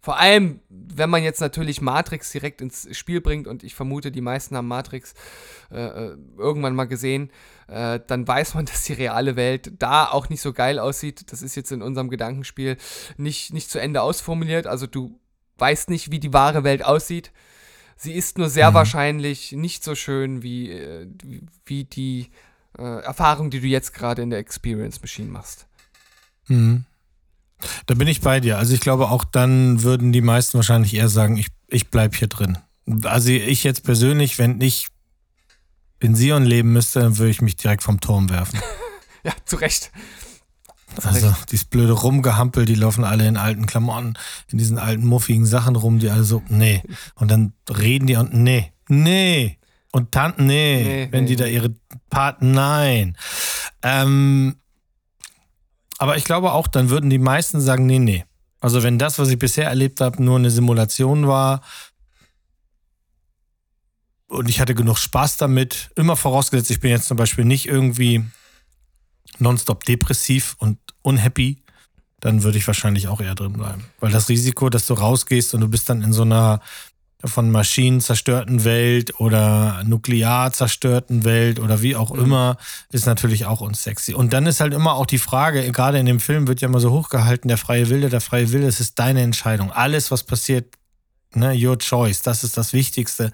Vor 0.00 0.18
allem, 0.18 0.58
wenn 0.68 1.10
man 1.10 1.22
jetzt 1.22 1.40
natürlich 1.40 1.80
Matrix 1.80 2.32
direkt 2.32 2.60
ins 2.60 2.88
Spiel 2.90 3.20
bringt 3.20 3.46
und 3.46 3.62
ich 3.62 3.76
vermute, 3.76 4.10
die 4.10 4.20
meisten 4.20 4.56
haben 4.56 4.66
Matrix 4.66 5.14
äh, 5.70 5.76
äh 5.76 6.16
irgendwann 6.36 6.74
mal 6.74 6.86
gesehen, 6.86 7.30
äh, 7.68 8.00
dann 8.04 8.26
weiß 8.26 8.54
man, 8.54 8.64
dass 8.66 8.82
die 8.82 8.94
reale 8.94 9.36
Welt 9.36 9.72
da 9.78 10.06
auch 10.06 10.28
nicht 10.28 10.40
so 10.40 10.52
geil 10.52 10.80
aussieht. 10.80 11.30
Das 11.30 11.40
ist 11.40 11.54
jetzt 11.54 11.70
in 11.70 11.82
unserem 11.82 12.10
Gedankenspiel 12.10 12.78
nicht, 13.16 13.52
nicht 13.52 13.70
zu 13.70 13.78
Ende 13.78 14.02
ausformuliert. 14.02 14.66
Also 14.66 14.88
du 14.88 15.20
weißt 15.58 15.88
nicht, 15.88 16.10
wie 16.10 16.18
die 16.18 16.32
wahre 16.32 16.64
Welt 16.64 16.84
aussieht. 16.84 17.30
Sie 17.96 18.14
ist 18.14 18.38
nur 18.38 18.48
sehr 18.48 18.70
mhm. 18.70 18.74
wahrscheinlich 18.74 19.52
nicht 19.52 19.84
so 19.84 19.94
schön 19.94 20.42
wie, 20.42 20.72
äh, 20.72 21.06
wie 21.64 21.84
die 21.84 22.30
äh, 22.78 23.02
Erfahrung, 23.02 23.50
die 23.50 23.60
du 23.60 23.66
jetzt 23.66 23.92
gerade 23.94 24.22
in 24.22 24.30
der 24.30 24.38
Experience 24.38 25.00
Machine 25.00 25.30
machst. 25.30 25.66
Mhm. 26.48 26.84
Da 27.86 27.94
bin 27.94 28.08
ich 28.08 28.20
bei 28.20 28.40
dir. 28.40 28.58
Also 28.58 28.74
ich 28.74 28.80
glaube, 28.80 29.10
auch 29.10 29.24
dann 29.24 29.82
würden 29.82 30.12
die 30.12 30.20
meisten 30.20 30.58
wahrscheinlich 30.58 30.94
eher 30.94 31.08
sagen, 31.08 31.36
ich, 31.36 31.48
ich 31.68 31.90
bleibe 31.90 32.16
hier 32.16 32.28
drin. 32.28 32.58
Also 33.04 33.30
ich 33.30 33.62
jetzt 33.62 33.84
persönlich, 33.84 34.38
wenn 34.38 34.60
ich 34.60 34.88
in 36.00 36.16
Sion 36.16 36.44
leben 36.44 36.72
müsste, 36.72 37.00
dann 37.00 37.18
würde 37.18 37.30
ich 37.30 37.42
mich 37.42 37.56
direkt 37.56 37.82
vom 37.82 38.00
Turm 38.00 38.30
werfen. 38.30 38.58
ja, 39.22 39.32
zu 39.44 39.56
Recht. 39.56 39.92
Also 41.02 41.34
dieses 41.50 41.64
blöde 41.64 41.92
Rumgehampel, 41.92 42.66
die 42.66 42.74
laufen 42.74 43.04
alle 43.04 43.26
in 43.26 43.36
alten 43.36 43.66
Klamotten, 43.66 44.14
in 44.50 44.58
diesen 44.58 44.78
alten 44.78 45.06
muffigen 45.06 45.46
Sachen 45.46 45.76
rum, 45.76 46.00
die 46.00 46.10
alle 46.10 46.24
so, 46.24 46.42
nee. 46.48 46.82
Und 47.14 47.30
dann 47.30 47.54
reden 47.70 48.06
die 48.06 48.16
und 48.16 48.34
nee, 48.34 48.72
nee. 48.88 49.58
Und 49.92 50.10
Tanten, 50.10 50.46
nee, 50.46 50.82
nee 50.82 51.08
wenn 51.10 51.24
nee, 51.24 51.30
die 51.30 51.36
da 51.36 51.46
ihre 51.46 51.74
Part, 52.10 52.42
nein. 52.42 53.16
Ähm, 53.82 54.56
aber 55.98 56.16
ich 56.16 56.24
glaube 56.24 56.52
auch, 56.52 56.66
dann 56.66 56.88
würden 56.88 57.10
die 57.10 57.18
meisten 57.18 57.60
sagen, 57.60 57.86
nee, 57.86 57.98
nee. 57.98 58.24
Also 58.60 58.82
wenn 58.82 58.98
das, 58.98 59.18
was 59.18 59.28
ich 59.28 59.38
bisher 59.38 59.68
erlebt 59.68 60.00
habe, 60.00 60.22
nur 60.22 60.38
eine 60.38 60.50
Simulation 60.50 61.26
war 61.26 61.62
und 64.28 64.48
ich 64.48 64.60
hatte 64.60 64.74
genug 64.74 64.98
Spaß 64.98 65.36
damit, 65.36 65.90
immer 65.94 66.16
vorausgesetzt, 66.16 66.70
ich 66.70 66.80
bin 66.80 66.90
jetzt 66.90 67.06
zum 67.06 67.18
Beispiel 67.18 67.44
nicht 67.44 67.66
irgendwie 67.66 68.24
nonstop 69.38 69.84
depressiv 69.84 70.56
und 70.58 70.78
unhappy, 71.02 71.62
dann 72.20 72.44
würde 72.44 72.56
ich 72.56 72.66
wahrscheinlich 72.66 73.08
auch 73.08 73.20
eher 73.20 73.34
drin 73.34 73.54
bleiben. 73.54 73.84
Weil 74.00 74.12
das 74.12 74.28
Risiko, 74.28 74.70
dass 74.70 74.86
du 74.86 74.94
rausgehst 74.94 75.54
und 75.54 75.60
du 75.60 75.68
bist 75.68 75.90
dann 75.90 76.02
in 76.02 76.12
so 76.12 76.22
einer 76.22 76.60
von 77.24 77.50
Maschinen 77.50 78.00
zerstörten 78.00 78.64
Welt 78.64 79.18
oder 79.20 79.82
nuklear 79.84 80.52
zerstörten 80.52 81.24
Welt 81.24 81.60
oder 81.60 81.82
wie 81.82 81.96
auch 81.96 82.12
mhm. 82.12 82.22
immer, 82.22 82.56
ist 82.90 83.06
natürlich 83.06 83.46
auch 83.46 83.60
unsexy. 83.60 84.14
Und 84.14 84.32
dann 84.32 84.46
ist 84.46 84.60
halt 84.60 84.74
immer 84.74 84.94
auch 84.94 85.06
die 85.06 85.18
Frage, 85.18 85.70
gerade 85.72 85.98
in 85.98 86.06
dem 86.06 86.20
Film 86.20 86.48
wird 86.48 86.60
ja 86.60 86.68
immer 86.68 86.80
so 86.80 86.90
hochgehalten, 86.90 87.48
der 87.48 87.58
freie 87.58 87.88
Wille, 87.90 88.08
der 88.08 88.20
freie 88.20 88.52
Wille, 88.52 88.66
es 88.66 88.80
ist 88.80 88.98
deine 88.98 89.22
Entscheidung. 89.22 89.70
Alles, 89.70 90.10
was 90.10 90.24
passiert, 90.24 90.74
ne, 91.34 91.54
your 91.54 91.78
choice, 91.78 92.22
das 92.22 92.44
ist 92.44 92.56
das 92.56 92.72
Wichtigste 92.72 93.32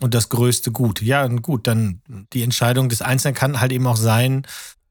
und 0.00 0.14
das 0.14 0.28
größte 0.28 0.70
Gut. 0.70 1.00
Ja, 1.00 1.26
gut, 1.26 1.66
dann 1.66 2.02
die 2.32 2.42
Entscheidung 2.42 2.88
des 2.88 3.02
Einzelnen 3.02 3.34
kann 3.34 3.60
halt 3.60 3.72
eben 3.72 3.86
auch 3.86 3.96
sein, 3.96 4.46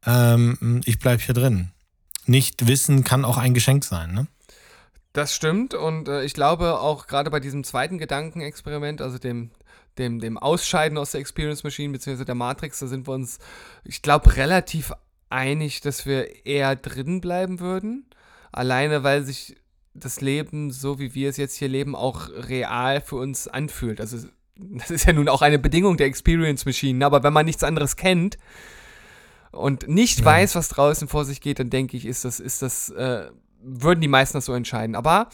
ähm, 0.06 0.82
ich 0.86 1.00
bleibe 1.00 1.22
hier 1.22 1.36
drin. 1.36 1.72
Nicht 2.26 2.68
wissen 2.68 3.04
kann 3.04 3.26
auch 3.26 3.38
ein 3.38 3.54
Geschenk 3.54 3.84
sein, 3.84 4.14
ne? 4.14 4.28
Das 5.14 5.36
stimmt 5.36 5.74
und 5.74 6.08
äh, 6.08 6.24
ich 6.24 6.34
glaube 6.34 6.80
auch 6.80 7.08
gerade 7.08 7.30
bei 7.30 7.40
diesem 7.40 7.64
zweiten 7.64 7.98
Gedankenexperiment, 7.98 9.02
also 9.02 9.18
dem, 9.18 9.52
dem, 9.98 10.20
dem 10.20 10.38
Ausscheiden 10.38 10.98
aus 10.98 11.12
der 11.12 11.22
Experience 11.22 11.64
Machine 11.64 11.92
bzw. 11.92 12.24
der 12.24 12.36
Matrix, 12.36 12.80
da 12.80 12.88
sind 12.88 13.08
wir 13.08 13.14
uns, 13.14 13.40
ich 13.84 14.02
glaube, 14.02 14.38
relativ 14.38 14.94
einig, 15.30 15.82
dass 15.82 16.06
wir 16.06 16.46
eher 16.46 16.76
drin 16.76 17.20
bleiben 17.20 17.60
würden. 17.60 18.06
Alleine 18.54 19.04
weil 19.04 19.24
sich 19.24 19.58
das 19.94 20.22
Leben, 20.22 20.72
so 20.72 21.00
wie 21.00 21.14
wir 21.14 21.30
es 21.30 21.38
jetzt 21.38 21.56
hier 21.56 21.68
leben, 21.68 21.96
auch 21.96 22.30
real 22.30 23.02
für 23.02 23.18
uns 23.18 23.48
anfühlt. 23.48 24.00
Also 24.00 24.28
das 24.56 24.92
ist 24.92 25.06
ja 25.06 25.14
nun 25.14 25.28
auch 25.28 25.42
eine 25.42 25.60
Bedingung 25.60 25.98
der 25.98 26.08
Experience 26.08 26.66
Machine, 26.66 27.06
aber 27.06 27.24
wenn 27.24 27.34
man 27.34 27.46
nichts 27.46 27.64
anderes 27.64 27.98
kennt, 27.98 28.38
und 29.52 29.88
nicht 29.88 30.20
ja. 30.20 30.26
weiß, 30.26 30.56
was 30.56 30.70
draußen 30.70 31.08
vor 31.08 31.26
sich 31.26 31.42
geht, 31.42 31.60
dann 31.60 31.70
denke 31.70 31.98
ich, 31.98 32.06
ist 32.06 32.26
das, 32.26 32.40
ist 32.40 32.62
das, 32.62 32.90
äh, 32.90 33.30
würden 33.64 34.02
die 34.02 34.08
meisten 34.08 34.38
das 34.38 34.46
so 34.46 34.54
entscheiden. 34.54 34.96
Aber 34.96 35.30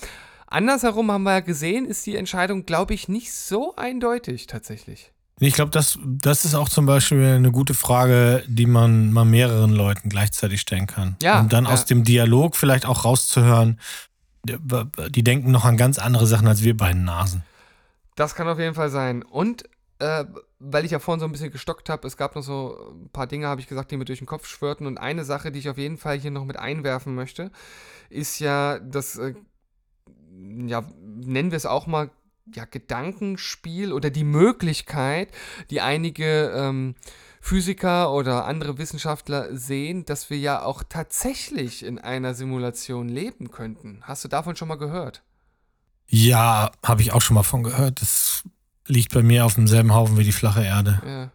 andersherum 0.48 1.12
haben 1.12 1.24
wir 1.24 1.34
ja 1.34 1.40
gesehen, 1.42 1.86
ist 1.86 2.06
die 2.06 2.16
Entscheidung, 2.16 2.66
glaube 2.66 2.94
ich, 2.94 3.08
nicht 3.08 3.34
so 3.34 3.76
eindeutig 3.76 4.48
tatsächlich. 4.48 5.12
Ich 5.40 5.54
glaube, 5.54 5.70
das, 5.70 6.00
das 6.04 6.46
ist 6.46 6.56
auch 6.56 6.68
zum 6.68 6.88
Beispiel 6.88 7.24
eine 7.24 7.52
gute 7.52 7.76
Frage, 7.76 8.44
die 8.48 8.66
man 8.66 9.14
mal 9.14 9.26
mehreren 9.26 9.72
Leuten 9.72 10.10
gleichzeitig 10.10 10.62
stellen 10.62 10.88
kann. 10.88 11.16
Ja, 11.22 11.40
Und 11.40 11.54
dann 11.54 11.66
ja. 11.66 11.72
aus 11.72 11.86
dem 11.86 12.04
Dialog 12.04 12.56
vielleicht 12.56 12.88
auch 12.88 13.06
rauszuhören, 13.06 13.80
die, 14.46 14.58
die 15.10 15.24
denken 15.24 15.52
noch 15.52 15.66
an 15.66 15.78
ganz 15.78 16.00
andere 16.00 16.26
Sachen 16.26 16.48
als 16.48 16.64
wir 16.64 16.76
beiden 16.76 17.04
Nasen. 17.04 17.44
Das 18.16 18.34
kann 18.34 18.48
auf 18.48 18.58
jeden 18.58 18.74
Fall 18.74 18.90
sein. 18.90 19.22
Und 19.22 19.66
äh, 20.00 20.26
weil 20.60 20.86
ich 20.86 20.92
ja 20.92 21.00
vorhin 21.00 21.20
so 21.20 21.26
ein 21.26 21.32
bisschen 21.32 21.52
gestockt 21.52 21.90
habe, 21.90 22.08
es 22.08 22.18
gab 22.18 22.36
noch 22.36 22.42
so 22.42 22.92
ein 22.92 23.10
paar 23.10 23.28
Dinge, 23.28 23.48
habe 23.48 23.62
ich 23.62 23.68
gesagt, 23.68 23.92
die 23.92 23.98
mir 23.98 24.06
durch 24.06 24.20
den 24.20 24.28
Kopf 24.28 24.48
schwirrten. 24.48 24.88
Und 24.88 24.98
eine 24.98 25.24
Sache, 25.24 25.52
die 25.52 25.60
ich 25.60 25.70
auf 25.70 25.78
jeden 25.78 25.98
Fall 25.98 26.18
hier 26.18 26.32
noch 26.32 26.46
mit 26.46 26.58
einwerfen 26.58 27.14
möchte, 27.14 27.52
ist 28.10 28.40
ja 28.40 28.80
das, 28.80 29.18
äh, 29.18 29.36
ja, 30.66 30.84
nennen 31.00 31.52
wir 31.52 31.58
es 31.58 31.66
auch 31.66 31.88
mal, 31.88 32.10
ja, 32.56 32.66
Gedankenspiel 32.66 33.92
oder 33.92 34.10
die 34.10 34.24
Möglichkeit, 34.24 35.30
die 35.70 35.82
einige 35.82 36.54
ähm, 36.56 36.96
Physiker 37.42 38.14
oder 38.14 38.46
andere 38.46 38.78
Wissenschaftler 38.78 39.56
sehen, 39.56 40.06
dass 40.06 40.30
wir 40.30 40.38
ja 40.38 40.64
auch 40.64 40.84
tatsächlich 40.88 41.84
in 41.84 42.00
einer 42.00 42.34
Simulation 42.34 43.10
leben 43.10 43.52
könnten. 43.52 44.00
Hast 44.04 44.24
du 44.24 44.28
davon 44.28 44.56
schon 44.56 44.70
mal 44.70 44.78
gehört? 44.78 45.24
Ja, 46.08 46.72
habe 46.84 47.02
ich 47.02 47.12
auch 47.12 47.22
schon 47.22 47.36
mal 47.36 47.44
von 47.44 47.64
gehört. 47.64 48.02
Das 48.02 48.44
liegt 48.88 49.14
bei 49.14 49.24
mir 49.24 49.46
auf 49.46 49.56
demselben 49.56 49.94
Haufen 49.94 50.18
wie 50.18 50.24
die 50.24 50.32
flache 50.32 50.64
Erde. 50.64 51.02
Ja. 51.06 51.32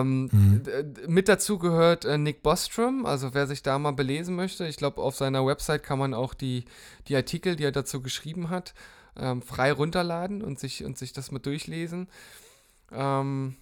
Ähm, 0.00 0.28
Mhm. 0.30 0.62
Mit 1.08 1.28
dazu 1.28 1.58
gehört 1.58 2.04
äh, 2.04 2.18
Nick 2.18 2.42
Bostrom, 2.42 3.06
also 3.06 3.34
wer 3.34 3.46
sich 3.46 3.62
da 3.62 3.78
mal 3.78 3.92
belesen 3.92 4.36
möchte, 4.36 4.66
ich 4.66 4.76
glaube, 4.76 5.00
auf 5.00 5.16
seiner 5.16 5.46
Website 5.46 5.82
kann 5.82 5.98
man 5.98 6.12
auch 6.14 6.34
die, 6.34 6.66
die 7.08 7.16
Artikel, 7.16 7.56
die 7.56 7.64
er 7.64 7.72
dazu 7.72 8.02
geschrieben 8.02 8.50
hat, 8.50 8.74
ähm, 9.16 9.42
frei 9.42 9.72
runterladen 9.72 10.42
und 10.42 10.58
sich, 10.60 10.84
und 10.84 10.98
sich 10.98 11.12
das 11.12 11.30
mal 11.30 11.38
durchlesen. 11.38 12.08
Ähm, 12.92 13.56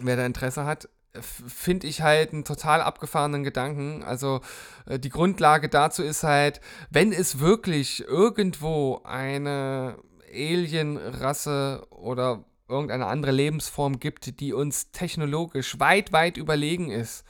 wer 0.00 0.16
da 0.16 0.26
Interesse 0.26 0.64
hat, 0.64 0.88
finde 1.20 1.86
ich 1.86 2.02
halt 2.02 2.32
einen 2.32 2.44
total 2.44 2.80
abgefahrenen 2.80 3.44
Gedanken. 3.44 4.02
Also 4.02 4.40
äh, 4.86 4.98
die 4.98 5.08
Grundlage 5.08 5.68
dazu 5.68 6.02
ist 6.02 6.22
halt, 6.22 6.60
wenn 6.90 7.12
es 7.12 7.38
wirklich 7.38 8.04
irgendwo 8.06 9.00
eine 9.04 9.96
Alien-Rasse 10.32 11.86
oder 11.90 12.44
irgendeine 12.68 13.06
andere 13.06 13.32
Lebensform 13.32 13.98
gibt, 13.98 14.40
die 14.40 14.52
uns 14.52 14.90
technologisch 14.90 15.78
weit, 15.80 16.12
weit 16.12 16.36
überlegen 16.36 16.90
ist, 16.90 17.24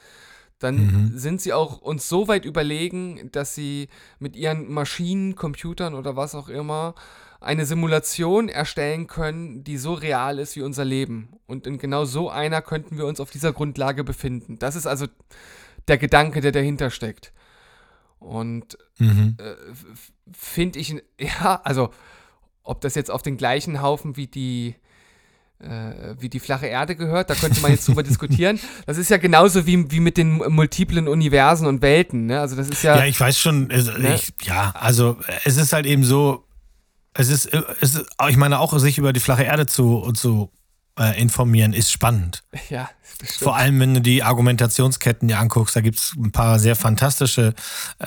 dann 0.59 0.75
Mhm. 0.75 1.17
sind 1.17 1.41
sie 1.41 1.53
auch 1.53 1.81
uns 1.81 2.09
so 2.09 2.27
weit 2.27 2.43
überlegen, 2.43 3.29
dass 3.31 3.55
sie 3.55 3.87
mit 4.19 4.35
ihren 4.35 4.71
Maschinen, 4.71 5.35
Computern 5.35 5.93
oder 5.93 6.17
was 6.17 6.35
auch 6.35 6.49
immer 6.49 6.95
eine 7.39 7.65
Simulation 7.65 8.49
erstellen 8.49 9.07
können, 9.07 9.63
die 9.63 9.77
so 9.77 9.93
real 9.93 10.39
ist 10.39 10.57
wie 10.57 10.61
unser 10.61 10.83
Leben. 10.83 11.29
Und 11.47 11.65
in 11.65 11.77
genau 11.77 12.03
so 12.03 12.29
einer 12.29 12.61
könnten 12.61 12.97
wir 12.97 13.05
uns 13.05 13.21
auf 13.21 13.31
dieser 13.31 13.53
Grundlage 13.53 14.03
befinden. 14.03 14.59
Das 14.59 14.75
ist 14.75 14.85
also 14.85 15.05
der 15.87 15.97
Gedanke, 15.97 16.41
der 16.41 16.51
dahinter 16.51 16.89
steckt. 16.89 17.31
Und 18.19 18.77
Mhm. 18.97 19.37
äh, 19.39 19.55
finde 20.33 20.79
ich, 20.79 21.01
ja, 21.21 21.61
also 21.63 21.91
ob 22.69 22.81
das 22.81 22.95
jetzt 22.95 23.11
auf 23.11 23.21
den 23.21 23.37
gleichen 23.37 23.81
Haufen 23.81 24.15
wie 24.15 24.27
die 24.27 24.75
äh, 25.59 26.15
wie 26.19 26.29
die 26.29 26.39
flache 26.39 26.67
Erde 26.67 26.95
gehört, 26.95 27.29
da 27.29 27.35
könnte 27.35 27.59
man 27.61 27.71
jetzt 27.71 27.87
drüber 27.87 28.03
diskutieren. 28.11 28.59
Das 28.85 28.97
ist 28.97 29.09
ja 29.09 29.17
genauso 29.17 29.65
wie, 29.65 29.91
wie 29.91 29.99
mit 29.99 30.15
den 30.17 30.37
multiplen 30.37 31.07
Universen 31.07 31.67
und 31.67 31.81
Welten. 31.81 32.27
Ne? 32.27 32.39
Also 32.39 32.55
das 32.55 32.69
ist 32.69 32.81
ja, 32.83 32.97
Ja, 32.97 33.05
ich 33.05 33.19
weiß 33.19 33.37
schon. 33.37 33.69
Es, 33.69 33.87
Ne? 33.87 34.15
ich, 34.15 34.33
ja, 34.43 34.71
also 34.75 35.17
es 35.43 35.57
ist 35.57 35.73
halt 35.73 35.85
eben 35.85 36.05
so, 36.05 36.45
es 37.13 37.29
ist, 37.29 37.53
es 37.81 37.95
ist, 37.95 38.05
ich 38.29 38.37
meine 38.37 38.59
auch 38.59 38.77
sich 38.79 38.97
über 38.97 39.11
die 39.11 39.19
flache 39.19 39.43
Erde 39.43 39.65
zu, 39.65 40.11
zu 40.13 40.49
äh, 40.99 41.19
informieren, 41.19 41.73
ist 41.73 41.91
spannend. 41.91 42.43
ja, 42.69 42.89
das 43.19 43.29
stimmt. 43.29 43.43
Vor 43.43 43.55
allem, 43.55 43.79
wenn 43.79 43.93
du 43.95 44.01
die 44.01 44.21
Argumentationsketten 44.21 45.27
dir 45.27 45.39
anguckst, 45.39 45.75
da 45.75 45.81
gibt 45.81 45.97
es 45.97 46.13
ein 46.17 46.31
paar 46.31 46.59
sehr 46.59 46.75
fantastische 46.75 47.53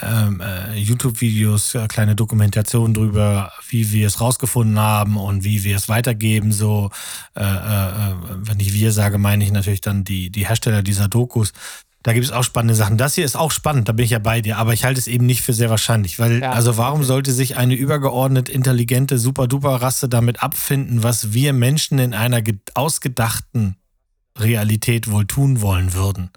ähm, 0.00 0.40
äh, 0.40 0.74
YouTube-Videos, 0.74 1.74
äh, 1.74 1.88
kleine 1.88 2.14
Dokumentationen 2.14 2.94
drüber, 2.94 3.52
wie 3.68 3.90
wir 3.92 4.07
es 4.07 4.20
rausgefunden 4.20 4.78
haben 4.78 5.16
und 5.16 5.42
wie 5.42 5.64
wir 5.64 5.76
es 5.76 5.88
weitergeben. 5.88 6.52
So, 6.52 6.90
äh, 7.35 7.42
äh, 7.42 8.14
wenn 8.37 8.61
ich 8.61 8.72
wir 8.72 8.92
sage, 8.92 9.18
meine 9.18 9.42
ich 9.42 9.50
natürlich 9.50 9.81
dann 9.81 10.05
die, 10.05 10.31
die 10.31 10.46
Hersteller 10.46 10.83
dieser 10.83 11.09
Dokus. 11.09 11.52
Da 12.05 12.12
gibt 12.12 12.25
es 12.27 12.33
auch 12.33 12.43
spannende 12.43 12.75
Sachen. 12.75 12.99
Das 12.99 13.15
hier 13.15 13.25
ist 13.25 13.37
auch 13.37 13.53
spannend, 13.53 13.88
da 13.88 13.93
bin 13.93 14.05
ich 14.05 14.11
ja 14.11 14.19
bei 14.19 14.41
dir, 14.41 14.59
aber 14.59 14.73
ich 14.73 14.85
halte 14.85 14.99
es 14.99 15.07
eben 15.07 15.25
nicht 15.25 15.43
für 15.43 15.53
sehr 15.53 15.71
wahrscheinlich, 15.71 16.19
weil, 16.19 16.41
Ja, 16.43 16.51
also 16.53 16.77
warum 16.77 17.01
okay. 17.01 17.07
sollte 17.07 17.33
sich 17.33 17.57
eine 17.57 17.75
übergeordnet 17.75 18.49
intelligente 18.49 19.19
Super-Duper-Rasse 19.19 20.09
damit 20.09 20.43
abfinden, 20.43 21.03
was 21.05 21.33
wir 21.33 21.53
Menschen 21.53 21.99
in 22.01 22.12
einer 22.12 22.43
ge- 22.43 22.59
ausgedachten 22.75 23.77
Realität 24.38 25.11
wohl 25.11 25.27
tun 25.27 25.61
wollen 25.61 25.93
würden? 25.95 26.31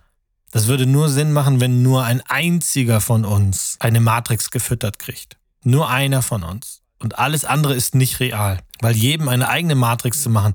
Das 0.51 0.67
würde 0.67 0.85
nur 0.85 1.09
Sinn 1.09 1.33
machen, 1.33 1.59
wenn 1.59 1.81
nur 1.81 2.03
ein 2.03 2.21
einziger 2.27 3.01
von 3.01 3.25
uns 3.25 3.75
eine 3.79 3.99
Matrix 3.99 4.51
gefüttert 4.51 4.99
kriegt. 4.99 5.37
Nur 5.63 5.89
einer 5.89 6.21
von 6.21 6.43
uns. 6.43 6.81
Und 6.99 7.19
alles 7.19 7.43
andere 7.43 7.73
ist 7.73 7.93
nicht 7.95 8.19
real. 8.19 8.59
Weil 8.81 8.95
jedem 8.95 9.27
eine 9.27 9.49
eigene 9.49 9.75
Matrix 9.75 10.21
zu 10.23 10.29
machen, 10.29 10.53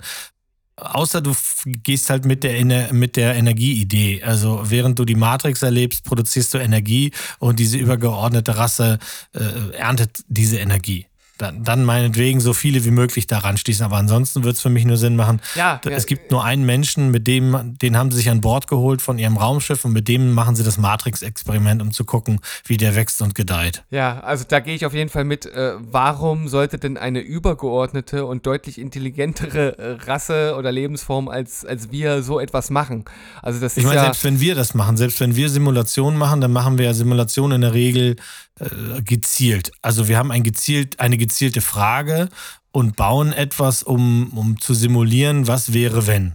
außer 0.80 1.20
du 1.20 1.34
gehst 1.66 2.10
halt 2.10 2.24
mit 2.24 2.42
der, 2.44 2.58
Ener- 2.58 2.92
mit 2.92 3.16
der 3.16 3.34
Energieidee. 3.34 4.22
Also 4.22 4.62
während 4.64 4.98
du 4.98 5.04
die 5.04 5.14
Matrix 5.14 5.62
erlebst, 5.62 6.04
produzierst 6.04 6.54
du 6.54 6.58
Energie 6.58 7.12
und 7.38 7.58
diese 7.58 7.76
übergeordnete 7.76 8.56
Rasse 8.56 8.98
äh, 9.34 9.76
erntet 9.76 10.24
diese 10.28 10.58
Energie. 10.58 11.06
Dann, 11.40 11.64
dann 11.64 11.84
meinetwegen 11.84 12.38
so 12.40 12.52
viele 12.52 12.84
wie 12.84 12.90
möglich 12.90 13.26
daran 13.26 13.56
schließen. 13.56 13.84
Aber 13.84 13.96
ansonsten 13.96 14.44
wird 14.44 14.56
es 14.56 14.62
für 14.62 14.68
mich 14.68 14.84
nur 14.84 14.98
Sinn 14.98 15.16
machen, 15.16 15.40
ja, 15.54 15.80
es 15.86 16.02
ja, 16.02 16.06
gibt 16.06 16.30
nur 16.30 16.44
einen 16.44 16.66
Menschen, 16.66 17.10
mit 17.10 17.26
dem, 17.26 17.78
den 17.80 17.96
haben 17.96 18.10
sie 18.10 18.18
sich 18.18 18.28
an 18.28 18.42
Bord 18.42 18.66
geholt 18.66 19.00
von 19.00 19.18
ihrem 19.18 19.38
Raumschiff 19.38 19.84
und 19.86 19.92
mit 19.92 20.06
dem 20.06 20.32
machen 20.34 20.54
sie 20.54 20.64
das 20.64 20.76
Matrix-Experiment, 20.76 21.80
um 21.80 21.92
zu 21.92 22.04
gucken, 22.04 22.40
wie 22.66 22.76
der 22.76 22.94
wächst 22.94 23.22
und 23.22 23.34
gedeiht. 23.34 23.84
Ja, 23.90 24.20
also 24.20 24.44
da 24.46 24.60
gehe 24.60 24.74
ich 24.74 24.84
auf 24.84 24.92
jeden 24.92 25.08
Fall 25.08 25.24
mit. 25.24 25.46
Äh, 25.46 25.76
warum 25.78 26.48
sollte 26.48 26.78
denn 26.78 26.98
eine 26.98 27.20
übergeordnete 27.20 28.26
und 28.26 28.44
deutlich 28.44 28.78
intelligentere 28.78 29.78
äh, 29.78 29.92
Rasse 30.04 30.56
oder 30.58 30.70
Lebensform 30.70 31.28
als, 31.28 31.64
als 31.64 31.90
wir 31.90 32.22
so 32.22 32.38
etwas 32.38 32.68
machen? 32.68 33.06
Also 33.40 33.60
das 33.60 33.78
Ich 33.78 33.84
meine, 33.84 33.96
ja, 33.96 34.02
selbst 34.02 34.24
wenn 34.24 34.40
wir 34.40 34.54
das 34.54 34.74
machen, 34.74 34.98
selbst 34.98 35.20
wenn 35.20 35.36
wir 35.36 35.48
Simulationen 35.48 36.18
machen, 36.18 36.42
dann 36.42 36.52
machen 36.52 36.76
wir 36.76 36.84
ja 36.84 36.92
Simulationen 36.92 37.56
in 37.56 37.60
der 37.62 37.72
Regel 37.72 38.16
äh, 38.60 39.00
gezielt. 39.02 39.72
Also 39.80 40.06
wir 40.08 40.18
haben 40.18 40.30
ein 40.30 40.42
gezielt, 40.42 41.00
eine 41.00 41.16
gezielte 41.16 41.29
Frage 41.60 42.28
und 42.72 42.96
bauen 42.96 43.32
etwas, 43.32 43.82
um, 43.82 44.28
um 44.36 44.60
zu 44.60 44.74
simulieren, 44.74 45.46
was 45.48 45.72
wäre, 45.72 46.06
wenn. 46.06 46.34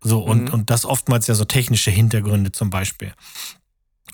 So, 0.00 0.20
und, 0.20 0.44
Mhm. 0.44 0.54
und 0.54 0.70
das 0.70 0.84
oftmals 0.84 1.26
ja 1.26 1.34
so 1.34 1.44
technische 1.44 1.90
Hintergründe 1.90 2.52
zum 2.52 2.70
Beispiel. 2.70 3.12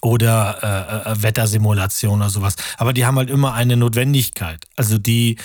Oder 0.01 1.05
äh, 1.07 1.11
äh, 1.13 1.23
Wettersimulation 1.23 2.21
oder 2.21 2.31
sowas. 2.31 2.57
Aber 2.77 2.93
die 2.93 3.07
haben 3.07 3.17
halt 3.19 3.31
immer 3.31 3.55
eine 3.55 3.77
Notwendigkeit. 3.77 4.65
Also 4.77 4.99
die, 4.99 5.37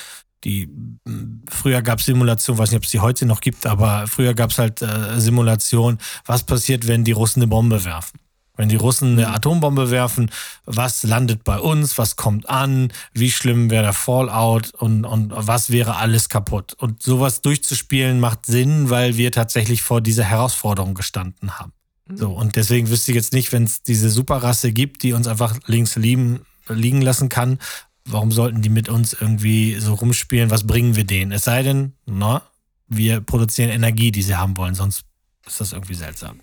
die 0.44 0.68
mh, 1.06 1.42
früher 1.50 1.82
gab 1.84 2.00
es 2.00 2.06
Simulation, 2.06 2.58
weiß 2.58 2.72
nicht, 2.72 2.78
ob 2.78 2.86
es 2.86 2.92
die 2.92 3.00
heute 3.00 3.26
noch 3.28 3.42
gibt, 3.42 3.68
aber 3.68 4.08
früher 4.08 4.34
gab 4.34 4.50
es 4.52 4.58
halt 4.58 4.82
äh, 4.82 5.20
Simulation, 5.20 6.00
was 6.26 6.44
passiert, 6.44 6.88
wenn 6.88 7.04
die 7.04 7.12
Russen 7.12 7.42
eine 7.42 7.48
Bombe 7.48 7.84
werfen. 7.84 8.20
Wenn 8.58 8.70
die 8.70 8.76
Russen 8.76 9.14
eine 9.14 9.30
Atombombe 9.30 9.92
werfen, 9.92 10.30
was 10.66 11.04
landet 11.04 11.44
bei 11.44 11.60
uns, 11.60 11.98
was 11.98 12.16
kommt 12.16 12.50
an, 12.50 12.92
wie 13.14 13.32
schlimm 13.32 13.70
wäre 13.70 13.84
der 13.84 13.94
Fallout 13.94 14.74
und, 14.74 15.06
und 15.06 15.32
was 15.36 15.70
wäre 15.70 15.96
alles 15.96 16.28
kaputt. 16.28 16.74
Und 16.74 17.02
sowas 17.02 17.42
durchzuspielen 17.42 18.20
macht 18.20 18.46
Sinn, 18.46 18.90
weil 18.90 19.16
wir 19.16 19.32
tatsächlich 19.32 19.82
vor 19.82 20.02
dieser 20.02 20.24
Herausforderung 20.24 20.96
gestanden 20.96 21.60
haben. 21.60 21.72
So, 22.14 22.32
und 22.32 22.56
deswegen 22.56 22.90
wüsste 22.90 23.12
ich 23.12 23.16
jetzt 23.16 23.34
nicht, 23.34 23.52
wenn 23.52 23.64
es 23.64 23.84
diese 23.84 24.10
Superrasse 24.10 24.72
gibt, 24.72 25.04
die 25.04 25.14
uns 25.14 25.28
einfach 25.28 25.58
links 25.66 25.96
liegen, 25.96 26.42
liegen 26.68 27.02
lassen 27.02 27.30
kann, 27.30 27.60
warum 28.06 28.32
sollten 28.32 28.62
die 28.62 28.70
mit 28.70 28.90
uns 28.90 29.14
irgendwie 29.14 29.76
so 29.80 29.94
rumspielen? 29.94 30.50
Was 30.50 30.66
bringen 30.66 30.96
wir 30.96 31.04
denen? 31.04 31.32
Es 31.32 31.44
sei 31.44 31.64
denn, 31.64 31.94
na, 32.06 32.42
wir 32.88 33.22
produzieren 33.22 33.70
Energie, 33.70 34.12
die 34.12 34.22
sie 34.22 34.36
haben 34.36 34.56
wollen, 34.58 34.76
sonst 34.76 35.04
ist 35.46 35.60
das 35.60 35.74
irgendwie 35.74 35.96
seltsam. 35.96 36.40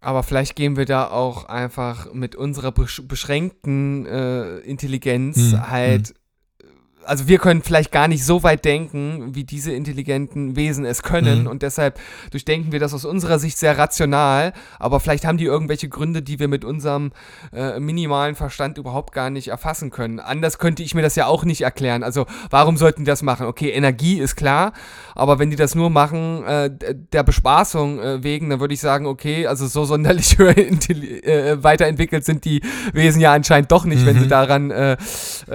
Aber 0.00 0.22
vielleicht 0.22 0.56
gehen 0.56 0.76
wir 0.76 0.84
da 0.84 1.08
auch 1.08 1.44
einfach 1.46 2.12
mit 2.12 2.36
unserer 2.36 2.72
besch 2.72 3.02
beschränkten 3.06 4.06
äh, 4.06 4.58
Intelligenz 4.58 5.52
Hm, 5.52 5.70
halt. 5.70 6.14
Also 7.06 7.28
wir 7.28 7.38
können 7.38 7.62
vielleicht 7.62 7.92
gar 7.92 8.08
nicht 8.08 8.24
so 8.24 8.42
weit 8.42 8.64
denken, 8.64 9.34
wie 9.34 9.44
diese 9.44 9.72
intelligenten 9.72 10.56
Wesen 10.56 10.84
es 10.84 11.02
können 11.02 11.42
Mhm. 11.42 11.46
und 11.46 11.62
deshalb 11.62 11.98
durchdenken 12.30 12.72
wir 12.72 12.80
das 12.80 12.92
aus 12.94 13.04
unserer 13.04 13.38
Sicht 13.38 13.58
sehr 13.58 13.78
rational, 13.78 14.52
aber 14.78 15.00
vielleicht 15.00 15.24
haben 15.24 15.38
die 15.38 15.44
irgendwelche 15.44 15.88
Gründe, 15.88 16.22
die 16.22 16.38
wir 16.38 16.48
mit 16.48 16.64
unserem 16.64 17.12
äh, 17.52 17.78
minimalen 17.80 18.34
Verstand 18.34 18.78
überhaupt 18.78 19.12
gar 19.12 19.30
nicht 19.30 19.48
erfassen 19.48 19.90
können. 19.90 20.20
Anders 20.20 20.58
könnte 20.58 20.82
ich 20.82 20.94
mir 20.94 21.02
das 21.02 21.16
ja 21.16 21.26
auch 21.26 21.44
nicht 21.44 21.62
erklären. 21.62 22.02
Also 22.02 22.26
warum 22.50 22.76
sollten 22.76 23.04
die 23.04 23.08
das 23.08 23.22
machen? 23.22 23.46
Okay, 23.46 23.70
Energie 23.70 24.18
ist 24.18 24.36
klar, 24.36 24.72
aber 25.14 25.38
wenn 25.38 25.50
die 25.50 25.56
das 25.56 25.74
nur 25.74 25.90
machen 25.90 26.44
äh, 26.44 26.70
der 27.12 27.22
Bespaßung 27.22 28.00
äh, 28.00 28.22
wegen, 28.22 28.50
dann 28.50 28.60
würde 28.60 28.74
ich 28.74 28.80
sagen, 28.80 29.06
okay, 29.06 29.46
also 29.46 29.66
so 29.66 29.84
sonderlich 29.84 30.34
intelli- 30.38 31.22
äh, 31.24 31.62
weiterentwickelt 31.62 32.24
sind 32.24 32.44
die 32.44 32.60
Wesen 32.92 33.20
ja 33.20 33.32
anscheinend 33.32 33.70
doch 33.72 33.84
nicht, 33.84 34.04
wenn 34.04 34.16
Mhm. 34.16 34.20
sie 34.20 34.28
daran 34.28 34.70
äh, 34.70 34.96
äh, 35.48 35.54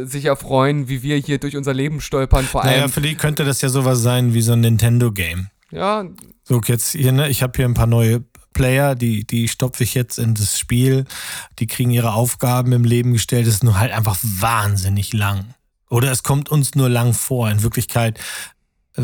äh, 0.00 0.04
sich 0.06 0.24
erfreuen, 0.24 0.79
wie 0.88 1.02
wir 1.02 1.16
hier 1.16 1.38
durch 1.38 1.56
unser 1.56 1.74
Leben 1.74 2.00
stolpern, 2.00 2.44
vor 2.44 2.64
Naja, 2.64 2.82
allem. 2.82 2.90
für 2.90 3.00
die 3.00 3.14
könnte 3.14 3.44
das 3.44 3.60
ja 3.60 3.68
sowas 3.68 4.00
sein 4.00 4.34
wie 4.34 4.42
so 4.42 4.52
ein 4.52 4.60
Nintendo-Game. 4.60 5.48
Ja. 5.70 6.04
So, 6.44 6.60
jetzt 6.66 6.92
hier, 6.92 7.12
ne, 7.12 7.28
ich 7.28 7.42
habe 7.42 7.52
hier 7.56 7.64
ein 7.66 7.74
paar 7.74 7.86
neue 7.86 8.24
Player, 8.52 8.94
die, 8.94 9.24
die 9.24 9.48
stopfe 9.48 9.84
ich 9.84 9.94
jetzt 9.94 10.18
in 10.18 10.34
das 10.34 10.58
Spiel. 10.58 11.04
Die 11.58 11.66
kriegen 11.66 11.90
ihre 11.90 12.12
Aufgaben 12.12 12.72
im 12.72 12.84
Leben 12.84 13.12
gestellt. 13.12 13.46
Das 13.46 13.54
ist 13.54 13.64
nur 13.64 13.78
halt 13.78 13.92
einfach 13.92 14.18
wahnsinnig 14.22 15.12
lang. 15.12 15.54
Oder 15.88 16.10
es 16.10 16.22
kommt 16.22 16.48
uns 16.48 16.74
nur 16.74 16.88
lang 16.88 17.14
vor. 17.14 17.50
In 17.50 17.62
Wirklichkeit 17.62 18.18
äh, 18.96 19.02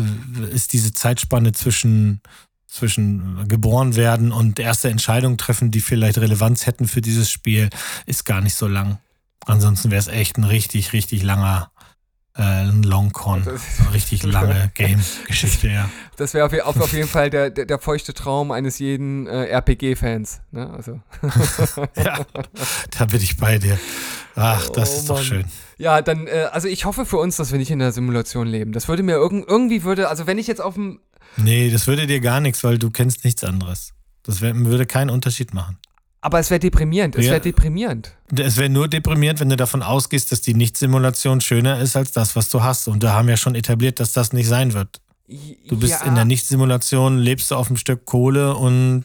ist 0.53 0.73
diese 0.73 0.93
Zeitspanne 0.93 1.53
zwischen, 1.53 2.21
zwischen 2.67 3.47
geboren 3.47 3.95
werden 3.95 4.31
und 4.31 4.59
erste 4.59 4.89
Entscheidungen 4.89 5.37
treffen, 5.37 5.71
die 5.71 5.81
vielleicht 5.81 6.17
Relevanz 6.17 6.65
hätten 6.65 6.87
für 6.87 7.01
dieses 7.01 7.29
Spiel, 7.29 7.69
ist 8.05 8.25
gar 8.25 8.41
nicht 8.41 8.55
so 8.55 8.67
lang. 8.67 8.99
Ansonsten 9.47 9.91
wäre 9.91 9.99
es 9.99 10.07
echt 10.07 10.37
ein 10.37 10.43
richtig, 10.43 10.93
richtig 10.93 11.23
langer 11.23 11.71
äh, 12.37 12.65
Longcon. 12.65 13.43
So 13.43 13.51
eine 13.51 13.93
richtig 13.93 14.23
lange 14.23 14.71
Game-Geschichte, 14.75 15.69
ja. 15.69 15.89
Das 16.17 16.33
wäre 16.33 16.45
auf, 16.45 16.77
auf, 16.77 16.93
jeden 16.93 17.07
Fall 17.07 17.29
der, 17.29 17.49
der, 17.49 17.65
der, 17.65 17.79
feuchte 17.79 18.13
Traum 18.13 18.51
eines 18.51 18.79
jeden 18.79 19.25
äh, 19.27 19.45
RPG-Fans. 19.45 20.41
Ne? 20.51 20.69
Also. 20.69 20.99
ja, 21.95 22.25
da 22.97 23.05
bin 23.05 23.21
ich 23.21 23.37
bei 23.37 23.57
dir. 23.57 23.79
Ach, 24.35 24.69
das 24.69 24.91
oh, 24.91 24.97
ist 24.97 25.09
doch 25.09 25.21
schön. 25.21 25.45
Ja, 25.77 26.01
dann, 26.01 26.27
äh, 26.27 26.47
also 26.51 26.67
ich 26.67 26.85
hoffe 26.85 27.05
für 27.05 27.17
uns, 27.17 27.37
dass 27.37 27.51
wir 27.51 27.57
nicht 27.57 27.71
in 27.71 27.79
der 27.79 27.91
Simulation 27.91 28.47
leben. 28.47 28.71
Das 28.73 28.87
würde 28.87 29.01
mir 29.01 29.15
irg 29.15 29.31
irgendwie 29.47 29.83
würde, 29.83 30.09
also 30.09 30.27
wenn 30.27 30.37
ich 30.37 30.47
jetzt 30.47 30.61
auf 30.61 30.75
dem. 30.75 30.99
Nee, 31.37 31.69
das 31.71 31.87
würde 31.87 32.05
dir 32.05 32.19
gar 32.19 32.41
nichts, 32.41 32.63
weil 32.63 32.77
du 32.77 32.91
kennst 32.91 33.23
nichts 33.23 33.43
anderes. 33.43 33.93
Das 34.23 34.41
wär, 34.41 34.55
würde 34.55 34.85
keinen 34.85 35.09
Unterschied 35.09 35.53
machen. 35.53 35.77
Aber 36.21 36.39
es 36.39 36.49
wäre 36.49 36.59
deprimierend. 36.59 37.15
Es 37.15 37.25
ja. 37.25 37.31
wäre 37.31 37.41
deprimierend. 37.41 38.15
Es 38.35 38.57
wäre 38.57 38.69
nur 38.69 38.87
deprimierend, 38.87 39.39
wenn 39.39 39.49
du 39.49 39.55
davon 39.55 39.83
ausgehst, 39.83 40.31
dass 40.31 40.41
die 40.41 40.53
Nicht-Simulation 40.53 41.41
schöner 41.41 41.79
ist 41.79 41.95
als 41.95 42.11
das, 42.11 42.35
was 42.35 42.49
du 42.49 42.63
hast. 42.63 42.87
Und 42.87 43.03
da 43.03 43.13
haben 43.13 43.27
wir 43.27 43.37
schon 43.37 43.55
etabliert, 43.55 43.99
dass 43.99 44.13
das 44.13 44.33
nicht 44.33 44.47
sein 44.47 44.73
wird. 44.73 44.99
Du 45.27 45.77
bist 45.77 46.01
ja. 46.01 46.07
in 46.07 46.15
der 46.15 46.25
Nicht-Simulation, 46.25 47.19
lebst 47.19 47.51
du 47.51 47.55
auf 47.55 47.67
einem 47.67 47.77
Stück 47.77 48.05
Kohle 48.05 48.55
und. 48.55 49.03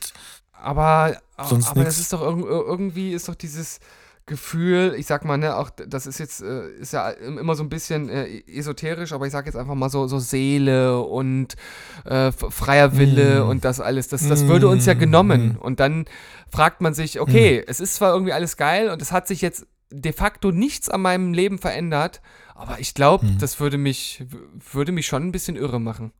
Aber, 0.53 1.17
sonst 1.43 1.69
aber 1.69 1.85
das 1.85 1.99
ist 1.99 2.13
doch 2.13 2.23
irgendwie 2.23 3.13
ist 3.13 3.29
doch 3.29 3.35
dieses 3.35 3.81
Gefühl, 4.25 4.95
ich 4.97 5.07
sag 5.07 5.25
mal, 5.25 5.37
ne, 5.37 5.57
auch 5.57 5.71
das 5.71 6.07
ist 6.07 6.19
jetzt, 6.19 6.43
äh, 6.43 6.69
ist 6.75 6.93
ja 6.93 7.11
immer 7.11 7.57
so 7.57 7.65
ein 7.65 7.69
bisschen 7.69 8.09
äh, 8.09 8.43
esoterisch, 8.47 9.13
aber 9.13 9.27
ich 9.27 9.33
sag 9.33 9.47
jetzt 9.47 9.57
einfach 9.57 9.75
mal 9.75 9.89
so, 9.89 10.07
so 10.07 10.21
Seele 10.21 11.01
und 11.01 11.57
äh, 12.05 12.31
freier 12.31 12.97
Wille 12.97 13.45
mm. 13.45 13.49
und 13.49 13.65
das 13.65 13.81
alles, 13.81 14.07
das, 14.07 14.29
das 14.29 14.47
würde 14.47 14.69
uns 14.69 14.87
ja 14.87 14.95
genommen. 14.95 15.55
Mm. 15.55 15.63
Und 15.63 15.81
dann 15.81 16.05
fragt 16.49 16.81
man 16.81 16.95
sich, 16.95 17.19
okay, 17.19 17.61
mm. 17.61 17.65
es 17.69 17.81
ist 17.81 17.95
zwar 17.97 18.13
irgendwie 18.13 18.33
alles 18.33 18.57
geil 18.57 18.91
und 18.91 19.03
es 19.03 19.11
hat 19.11 19.27
sich 19.27 19.41
jetzt 19.41 19.67
de 19.91 20.13
facto 20.13 20.53
nichts 20.53 20.89
an 20.89 21.03
meinem 21.03 21.35
Leben 21.35 21.59
verändert, 21.59 22.21
aber 22.55 22.79
ich 22.79 22.95
glaube, 22.95 23.27
mm. 23.27 23.39
das 23.39 23.59
würde 23.59 23.77
mich, 23.77 24.25
würde 24.73 24.93
mich 24.93 25.07
schon 25.07 25.25
ein 25.25 25.33
bisschen 25.33 25.57
irre 25.57 25.81
machen. 25.81 26.13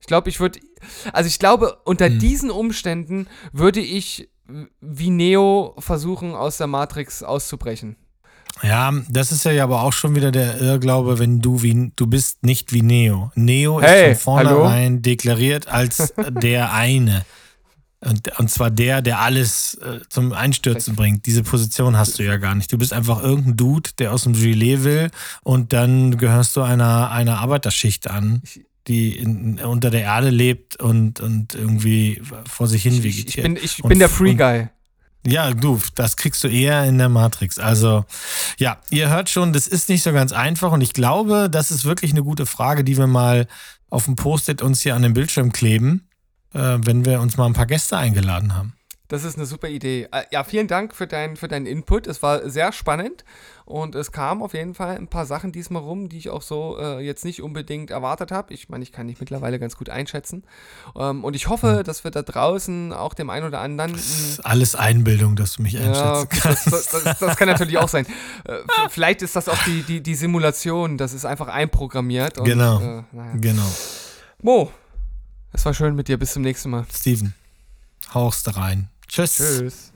Ich 0.00 0.06
glaube, 0.06 0.28
ich 0.28 0.40
würde, 0.40 0.60
also 1.12 1.28
ich 1.28 1.38
glaube, 1.38 1.78
unter 1.84 2.10
mm. 2.10 2.18
diesen 2.18 2.50
Umständen 2.50 3.28
würde 3.52 3.80
ich 3.80 4.28
wie 4.80 5.10
Neo 5.10 5.74
versuchen, 5.78 6.34
aus 6.34 6.58
der 6.58 6.66
Matrix 6.66 7.22
auszubrechen. 7.22 7.96
Ja, 8.62 8.92
das 9.08 9.32
ist 9.32 9.44
ja 9.44 9.64
aber 9.64 9.82
auch 9.82 9.92
schon 9.92 10.14
wieder 10.14 10.30
der 10.30 10.60
Irrglaube, 10.60 11.18
wenn 11.18 11.40
du 11.40 11.62
wie 11.62 11.92
du 11.96 12.06
bist 12.06 12.44
nicht 12.44 12.72
wie 12.72 12.82
Neo. 12.82 13.32
Neo 13.34 13.80
hey, 13.80 14.12
ist 14.12 14.22
von 14.22 14.44
vornherein 14.44 14.92
hallo? 14.92 15.00
deklariert 15.00 15.68
als 15.68 16.12
der 16.42 16.72
eine. 16.72 17.24
Und, 18.00 18.38
und 18.38 18.50
zwar 18.50 18.70
der, 18.70 19.00
der 19.00 19.20
alles 19.20 19.74
äh, 19.74 20.00
zum 20.08 20.32
Einstürzen 20.32 20.96
bringt. 20.96 21.24
Diese 21.26 21.44
Position 21.44 21.96
hast 21.96 22.18
du 22.18 22.24
ja 22.24 22.36
gar 22.36 22.54
nicht. 22.56 22.72
Du 22.72 22.78
bist 22.78 22.92
einfach 22.92 23.22
irgendein 23.22 23.56
Dude, 23.56 23.90
der 23.98 24.12
aus 24.12 24.24
dem 24.24 24.32
Gilet 24.32 24.82
will 24.82 25.10
und 25.44 25.72
dann 25.72 26.18
gehörst 26.18 26.56
du 26.56 26.62
einer, 26.62 27.10
einer 27.12 27.38
Arbeiterschicht 27.38 28.10
an. 28.10 28.42
Ich, 28.44 28.60
die 28.88 29.16
in, 29.16 29.58
unter 29.60 29.90
der 29.90 30.02
Erde 30.02 30.30
lebt 30.30 30.76
und, 30.76 31.20
und 31.20 31.54
irgendwie 31.54 32.20
vor 32.48 32.66
sich 32.66 32.82
hin 32.82 33.02
vegetiert. 33.02 33.26
Ich, 33.26 33.36
ich 33.36 33.42
bin, 33.42 33.56
ich 33.56 33.82
bin 33.82 33.98
der 33.98 34.08
Free 34.08 34.34
Guy. 34.34 34.68
Ja, 35.24 35.52
du, 35.52 35.80
das 35.94 36.16
kriegst 36.16 36.42
du 36.42 36.48
eher 36.48 36.84
in 36.84 36.98
der 36.98 37.08
Matrix. 37.08 37.58
Also, 37.58 38.04
ja, 38.58 38.78
ihr 38.90 39.08
hört 39.08 39.30
schon, 39.30 39.52
das 39.52 39.68
ist 39.68 39.88
nicht 39.88 40.02
so 40.02 40.12
ganz 40.12 40.32
einfach 40.32 40.72
und 40.72 40.80
ich 40.80 40.94
glaube, 40.94 41.48
das 41.48 41.70
ist 41.70 41.84
wirklich 41.84 42.10
eine 42.10 42.24
gute 42.24 42.44
Frage, 42.44 42.82
die 42.82 42.98
wir 42.98 43.06
mal 43.06 43.46
auf 43.88 44.06
dem 44.06 44.16
Post-it 44.16 44.62
uns 44.62 44.80
hier 44.80 44.96
an 44.96 45.02
den 45.02 45.12
Bildschirm 45.12 45.52
kleben, 45.52 46.08
äh, 46.54 46.78
wenn 46.82 47.04
wir 47.04 47.20
uns 47.20 47.36
mal 47.36 47.46
ein 47.46 47.52
paar 47.52 47.66
Gäste 47.66 47.96
eingeladen 47.96 48.56
haben. 48.56 48.74
Das 49.12 49.24
ist 49.24 49.36
eine 49.36 49.44
super 49.44 49.68
Idee. 49.68 50.08
Äh, 50.10 50.22
ja, 50.30 50.42
vielen 50.42 50.68
Dank 50.68 50.94
für, 50.94 51.06
dein, 51.06 51.36
für 51.36 51.46
deinen 51.46 51.66
Input. 51.66 52.06
Es 52.06 52.22
war 52.22 52.48
sehr 52.48 52.72
spannend 52.72 53.26
und 53.66 53.94
es 53.94 54.10
kamen 54.10 54.40
auf 54.40 54.54
jeden 54.54 54.72
Fall 54.72 54.96
ein 54.96 55.06
paar 55.06 55.26
Sachen 55.26 55.52
diesmal 55.52 55.82
rum, 55.82 56.08
die 56.08 56.16
ich 56.16 56.30
auch 56.30 56.40
so 56.40 56.78
äh, 56.80 57.04
jetzt 57.04 57.22
nicht 57.22 57.42
unbedingt 57.42 57.90
erwartet 57.90 58.32
habe. 58.32 58.54
Ich 58.54 58.70
meine, 58.70 58.82
ich 58.82 58.90
kann 58.90 59.08
dich 59.08 59.20
mittlerweile 59.20 59.58
ganz 59.58 59.76
gut 59.76 59.90
einschätzen. 59.90 60.44
Ähm, 60.96 61.24
und 61.24 61.36
ich 61.36 61.48
hoffe, 61.50 61.76
hm. 61.76 61.84
dass 61.84 62.04
wir 62.04 62.10
da 62.10 62.22
draußen 62.22 62.94
auch 62.94 63.12
dem 63.12 63.28
einen 63.28 63.46
oder 63.46 63.60
anderen. 63.60 63.92
Das 63.92 64.06
ist 64.06 64.46
alles 64.46 64.74
Einbildung, 64.74 65.36
dass 65.36 65.56
du 65.56 65.62
mich 65.62 65.76
einschätzen 65.76 66.00
ja, 66.00 66.24
kannst. 66.24 66.72
Das, 66.72 66.88
das, 66.88 67.18
das, 67.18 67.36
kann 67.36 67.48
natürlich 67.48 67.76
auch 67.76 67.88
sein. 67.88 68.06
Äh, 68.44 68.58
vielleicht 68.88 69.22
ist 69.22 69.36
das 69.36 69.48
auch 69.48 69.58
die, 69.66 69.82
die, 69.82 70.02
die 70.02 70.14
Simulation, 70.14 70.96
das 70.96 71.12
ist 71.12 71.24
einfach 71.24 71.48
einprogrammiert. 71.48 72.38
Und, 72.38 72.44
genau. 72.44 72.80
Äh, 72.80 73.02
naja. 73.12 73.32
Genau. 73.36 73.66
Mo, 74.40 74.72
es 75.52 75.64
war 75.64 75.74
schön 75.74 75.94
mit 75.94 76.08
dir. 76.08 76.18
Bis 76.18 76.32
zum 76.32 76.42
nächsten 76.42 76.70
Mal. 76.70 76.86
Steven, 76.90 77.34
hauchst 78.14 78.56
rein. 78.56 78.91
Tschüss. 79.12 79.36
Tschüss. 79.36 79.91